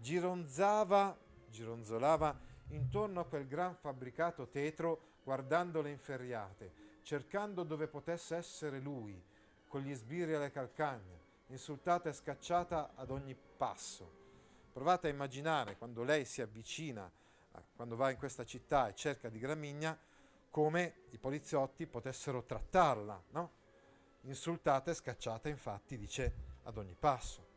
Gironzava, 0.00 1.18
gironzolava 1.50 2.38
intorno 2.68 3.20
a 3.20 3.26
quel 3.26 3.46
gran 3.46 3.74
fabbricato 3.74 4.48
tetro 4.48 5.12
guardando 5.22 5.82
le 5.82 5.90
inferriate 5.90 6.84
cercando 7.04 7.64
dove 7.64 7.86
potesse 7.86 8.34
essere 8.34 8.80
lui, 8.80 9.22
con 9.68 9.82
gli 9.82 9.94
sbirri 9.94 10.34
alle 10.34 10.50
calcagna, 10.50 11.16
insultata 11.48 12.08
e 12.08 12.14
scacciata 12.14 12.92
ad 12.94 13.10
ogni 13.10 13.36
passo. 13.56 14.22
Provate 14.72 15.06
a 15.06 15.10
immaginare 15.10 15.76
quando 15.76 16.02
lei 16.02 16.24
si 16.24 16.40
avvicina, 16.40 17.08
quando 17.76 17.94
va 17.94 18.10
in 18.10 18.16
questa 18.16 18.44
città 18.44 18.88
e 18.88 18.94
cerca 18.94 19.28
di 19.28 19.38
Gramigna, 19.38 19.96
come 20.50 21.02
i 21.10 21.18
poliziotti 21.18 21.86
potessero 21.86 22.42
trattarla, 22.42 23.22
no? 23.30 23.62
Insultata 24.24 24.90
e 24.90 24.94
scacciata, 24.94 25.48
infatti, 25.48 25.96
dice 25.96 26.34
ad 26.64 26.76
ogni 26.76 26.96
passo. 26.98 27.52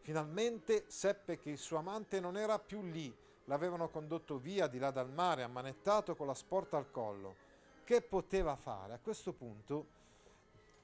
Finalmente 0.00 0.84
seppe 0.88 1.38
che 1.38 1.50
il 1.50 1.58
suo 1.58 1.78
amante 1.78 2.20
non 2.20 2.36
era 2.36 2.58
più 2.58 2.82
lì, 2.82 3.14
l'avevano 3.44 3.88
condotto 3.88 4.38
via 4.38 4.66
di 4.66 4.78
là 4.78 4.90
dal 4.90 5.10
mare, 5.10 5.42
ammanettato 5.42 6.14
con 6.14 6.26
la 6.26 6.34
sporta 6.34 6.76
al 6.76 6.90
collo 6.90 7.44
che 7.84 8.00
poteva 8.00 8.56
fare? 8.56 8.94
A 8.94 8.98
questo 8.98 9.34
punto 9.34 10.02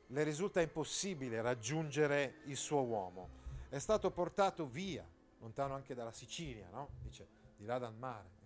le 0.08 0.22
risulta 0.22 0.60
impossibile 0.60 1.40
raggiungere 1.40 2.40
il 2.44 2.56
suo 2.56 2.82
uomo. 2.84 3.38
È 3.68 3.78
stato 3.78 4.10
portato 4.10 4.66
via, 4.66 5.08
lontano 5.38 5.74
anche 5.74 5.94
dalla 5.94 6.12
Sicilia, 6.12 6.68
no? 6.70 6.90
Dice, 7.00 7.26
di 7.56 7.64
là 7.64 7.78
dal 7.78 7.94
mare. 7.94 8.38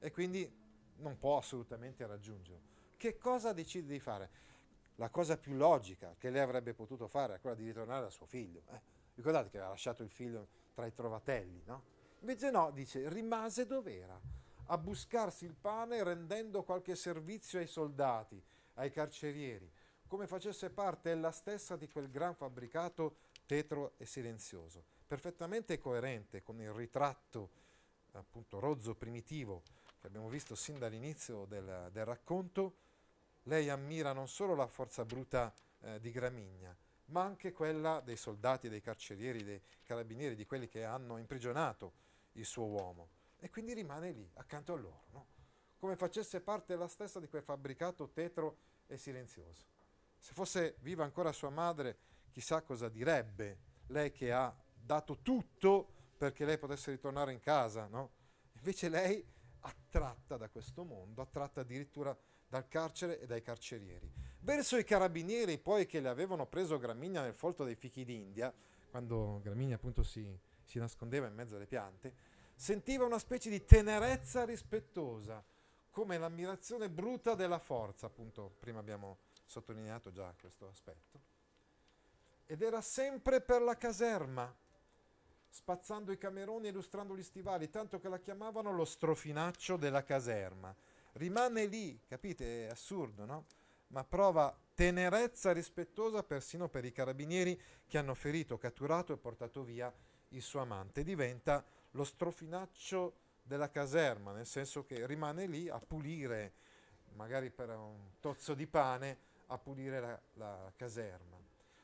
E 0.00 0.10
quindi 0.10 0.50
non 0.96 1.16
può 1.18 1.38
assolutamente 1.38 2.04
raggiungerlo. 2.06 2.70
Che 2.96 3.18
cosa 3.18 3.52
decide 3.52 3.86
di 3.86 4.00
fare? 4.00 4.30
La 4.96 5.08
cosa 5.08 5.36
più 5.36 5.54
logica 5.54 6.14
che 6.18 6.30
lei 6.30 6.42
avrebbe 6.42 6.74
potuto 6.74 7.08
fare 7.08 7.36
è 7.36 7.40
quella 7.40 7.56
di 7.56 7.64
ritornare 7.64 8.02
da 8.02 8.10
suo 8.10 8.26
figlio. 8.26 8.62
Eh? 8.70 8.80
Ricordate 9.14 9.50
che 9.50 9.56
aveva 9.56 9.72
lasciato 9.72 10.02
il 10.02 10.10
figlio 10.10 10.48
tra 10.74 10.86
i 10.86 10.92
trovatelli, 10.92 11.62
no? 11.66 11.82
Invece 12.20 12.50
no, 12.50 12.70
dice, 12.70 13.08
rimase 13.08 13.66
dov'era 13.66 14.18
a 14.66 14.78
buscarsi 14.78 15.44
il 15.44 15.54
pane 15.54 16.02
rendendo 16.04 16.62
qualche 16.62 16.94
servizio 16.94 17.58
ai 17.58 17.66
soldati, 17.66 18.40
ai 18.74 18.90
carcerieri, 18.90 19.70
come 20.06 20.26
facesse 20.26 20.70
parte 20.70 21.10
ella 21.10 21.32
stessa 21.32 21.76
di 21.76 21.88
quel 21.88 22.10
gran 22.10 22.34
fabbricato 22.34 23.16
tetro 23.44 23.94
e 23.96 24.06
silenzioso, 24.06 24.84
perfettamente 25.06 25.78
coerente 25.78 26.42
con 26.42 26.60
il 26.60 26.72
ritratto 26.72 27.50
appunto 28.12 28.60
rozzo 28.60 28.94
primitivo 28.94 29.62
che 30.00 30.06
abbiamo 30.06 30.28
visto 30.28 30.54
sin 30.54 30.78
dall'inizio 30.78 31.44
del, 31.44 31.88
del 31.92 32.04
racconto, 32.04 32.74
lei 33.44 33.68
ammira 33.68 34.12
non 34.12 34.28
solo 34.28 34.54
la 34.54 34.66
forza 34.66 35.04
bruta 35.04 35.52
eh, 35.80 36.00
di 36.00 36.10
Gramigna, 36.10 36.76
ma 37.06 37.22
anche 37.22 37.52
quella 37.52 38.00
dei 38.00 38.16
soldati, 38.16 38.68
dei 38.68 38.80
carcerieri, 38.80 39.44
dei 39.44 39.60
carabinieri, 39.82 40.34
di 40.34 40.46
quelli 40.46 40.68
che 40.68 40.84
hanno 40.84 41.18
imprigionato 41.18 41.92
il 42.32 42.44
suo 42.44 42.66
uomo 42.66 43.08
e 43.38 43.50
quindi 43.50 43.74
rimane 43.74 44.12
lì, 44.12 44.30
accanto 44.34 44.72
a 44.72 44.76
loro, 44.76 45.04
no? 45.10 45.26
come 45.78 45.96
facesse 45.96 46.40
parte 46.40 46.76
la 46.76 46.86
stessa 46.86 47.18
di 47.18 47.28
quel 47.28 47.42
fabbricato 47.42 48.08
tetro 48.10 48.58
e 48.86 48.96
silenzioso. 48.96 49.66
Se 50.16 50.32
fosse 50.32 50.76
viva 50.78 51.02
ancora 51.02 51.32
sua 51.32 51.50
madre, 51.50 51.98
chissà 52.30 52.62
cosa 52.62 52.88
direbbe, 52.88 53.58
lei 53.88 54.12
che 54.12 54.30
ha 54.32 54.54
dato 54.72 55.18
tutto 55.22 55.88
perché 56.16 56.44
lei 56.44 56.56
potesse 56.56 56.92
ritornare 56.92 57.32
in 57.32 57.40
casa, 57.40 57.88
no? 57.88 58.12
Invece 58.52 58.88
lei, 58.88 59.26
attratta 59.60 60.36
da 60.36 60.48
questo 60.48 60.84
mondo, 60.84 61.20
attratta 61.20 61.62
addirittura 61.62 62.16
dal 62.52 62.68
carcere 62.68 63.18
e 63.18 63.24
dai 63.24 63.40
carcerieri. 63.40 64.12
Verso 64.40 64.76
i 64.76 64.84
carabinieri, 64.84 65.56
poi 65.56 65.86
che 65.86 66.00
le 66.00 66.10
avevano 66.10 66.44
preso 66.44 66.76
Gramigna 66.76 67.22
nel 67.22 67.32
folto 67.32 67.64
dei 67.64 67.76
fichi 67.76 68.04
d'India, 68.04 68.52
quando 68.90 69.40
Gramigna 69.42 69.76
appunto 69.76 70.02
si, 70.02 70.38
si 70.62 70.78
nascondeva 70.78 71.26
in 71.26 71.34
mezzo 71.34 71.56
alle 71.56 71.66
piante, 71.66 72.12
sentiva 72.54 73.06
una 73.06 73.18
specie 73.18 73.48
di 73.48 73.64
tenerezza 73.64 74.44
rispettosa, 74.44 75.42
come 75.90 76.18
l'ammirazione 76.18 76.90
bruta 76.90 77.34
della 77.34 77.58
forza, 77.58 78.04
appunto, 78.04 78.52
prima 78.58 78.80
abbiamo 78.80 79.16
sottolineato 79.46 80.12
già 80.12 80.34
questo 80.38 80.68
aspetto. 80.68 81.20
Ed 82.44 82.60
era 82.60 82.82
sempre 82.82 83.40
per 83.40 83.62
la 83.62 83.78
caserma, 83.78 84.54
spazzando 85.48 86.12
i 86.12 86.18
cameroni 86.18 86.66
e 86.66 86.70
illustrando 86.70 87.16
gli 87.16 87.22
stivali, 87.22 87.70
tanto 87.70 87.98
che 87.98 88.10
la 88.10 88.18
chiamavano 88.18 88.72
lo 88.72 88.84
strofinaccio 88.84 89.78
della 89.78 90.04
caserma. 90.04 90.76
Rimane 91.12 91.66
lì, 91.66 92.00
capite? 92.06 92.66
È 92.66 92.70
assurdo, 92.70 93.24
no? 93.24 93.44
ma 93.92 94.04
prova 94.04 94.54
tenerezza 94.74 95.52
rispettosa 95.52 96.22
persino 96.22 96.68
per 96.68 96.84
i 96.84 96.92
carabinieri 96.92 97.60
che 97.86 97.98
hanno 97.98 98.14
ferito, 98.14 98.58
catturato 98.58 99.12
e 99.12 99.18
portato 99.18 99.62
via 99.62 99.92
il 100.30 100.42
suo 100.42 100.60
amante. 100.60 101.04
Diventa 101.04 101.64
lo 101.92 102.04
strofinaccio 102.04 103.16
della 103.42 103.70
caserma, 103.70 104.32
nel 104.32 104.46
senso 104.46 104.84
che 104.84 105.06
rimane 105.06 105.46
lì 105.46 105.68
a 105.68 105.78
pulire, 105.78 106.52
magari 107.14 107.50
per 107.50 107.68
un 107.70 108.12
tozzo 108.18 108.54
di 108.54 108.66
pane, 108.66 109.30
a 109.48 109.58
pulire 109.58 110.00
la, 110.00 110.20
la 110.34 110.72
caserma. 110.74 111.36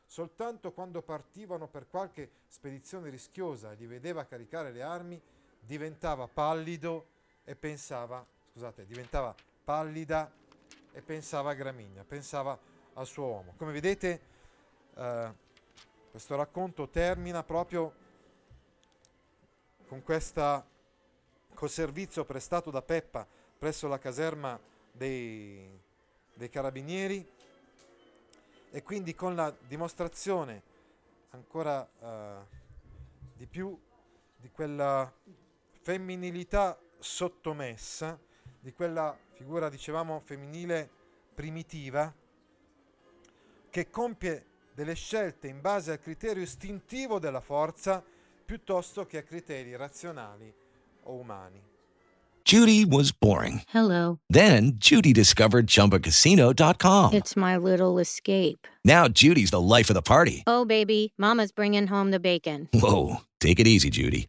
Soltanto 0.07 0.73
quando 0.73 1.03
partivano 1.03 1.69
per 1.69 1.89
qualche 1.89 2.31
spedizione 2.47 3.11
rischiosa 3.11 3.73
e 3.73 3.75
li 3.75 3.87
vedeva 3.87 4.25
caricare 4.25 4.73
le 4.73 4.81
armi, 4.81 5.21
diventava 5.61 6.27
pallido 6.27 7.09
e 7.45 7.55
pensava, 7.55 8.27
scusate, 8.59 8.87
diventava 8.87 9.33
pallida 9.63 10.29
e 10.91 11.01
pensava 11.01 11.51
a 11.51 11.55
Gramigna, 11.55 12.03
pensava 12.03 12.59
al 12.95 13.07
suo 13.07 13.27
uomo. 13.27 13.55
Come 13.57 13.71
vedete, 13.71 14.21
eh, 14.97 15.33
questo 16.11 16.35
racconto 16.35 16.89
termina 16.89 17.45
proprio 17.45 17.95
con 19.87 20.03
questa 20.03 20.67
col 21.55 21.71
servizio 21.71 22.25
prestato 22.25 22.73
da 22.73 22.83
Peppa 22.83 23.25
presso 23.57 23.87
la 23.87 23.99
caserma 23.99 24.59
dei, 24.91 25.81
dei 26.35 26.51
carabinieri 26.51 27.31
e 28.71 28.83
quindi 28.83 29.15
con 29.15 29.37
la 29.37 29.55
dimostrazione 29.69 30.63
ancora 31.31 31.89
eh, 32.01 32.57
di 33.35 33.47
più 33.47 33.79
di 34.37 34.51
quella 34.51 35.13
femminilità 35.81 36.77
sottomessa, 36.99 38.19
di 38.61 38.73
quella 38.73 39.17
figura, 39.35 39.69
dicevamo, 39.69 40.21
femminile 40.25 40.89
primitiva, 41.35 42.13
che 43.71 43.91
compie 43.91 44.45
delle 44.75 44.95
scelte 44.95 45.49
in 45.49 45.61
base 45.61 45.93
al 45.93 46.01
criterio 46.01 46.43
istintivo 46.43 47.19
della 47.19 47.41
forza 47.41 48.03
piuttosto 48.45 49.07
che 49.07 49.19
a 49.19 49.23
criteri 49.23 49.77
razionali 49.77 50.53
o 51.05 51.15
umani. 51.15 51.61
Judy 52.45 52.87
was 52.87 53.13
boring. 53.13 53.61
Hello. 53.69 54.21
Then 54.31 54.79
Judy 54.79 55.13
discovered 55.13 55.67
ChumbaCasino.com. 55.67 57.13
It's 57.13 57.37
my 57.37 57.59
little 57.59 57.99
escape. 57.99 58.67
Now 58.87 59.07
Judy's 59.07 59.51
the 59.51 59.61
life 59.61 59.91
of 59.91 59.95
the 59.95 60.01
party. 60.01 60.45
Oh, 60.47 60.65
baby, 60.65 61.13
Mama's 61.19 61.53
bringing 61.53 61.89
home 61.89 62.11
the 62.11 62.21
bacon. 62.21 62.69
Whoa, 62.73 63.19
take 63.39 63.61
it 63.61 63.67
easy, 63.67 63.91
Judy. 63.91 64.29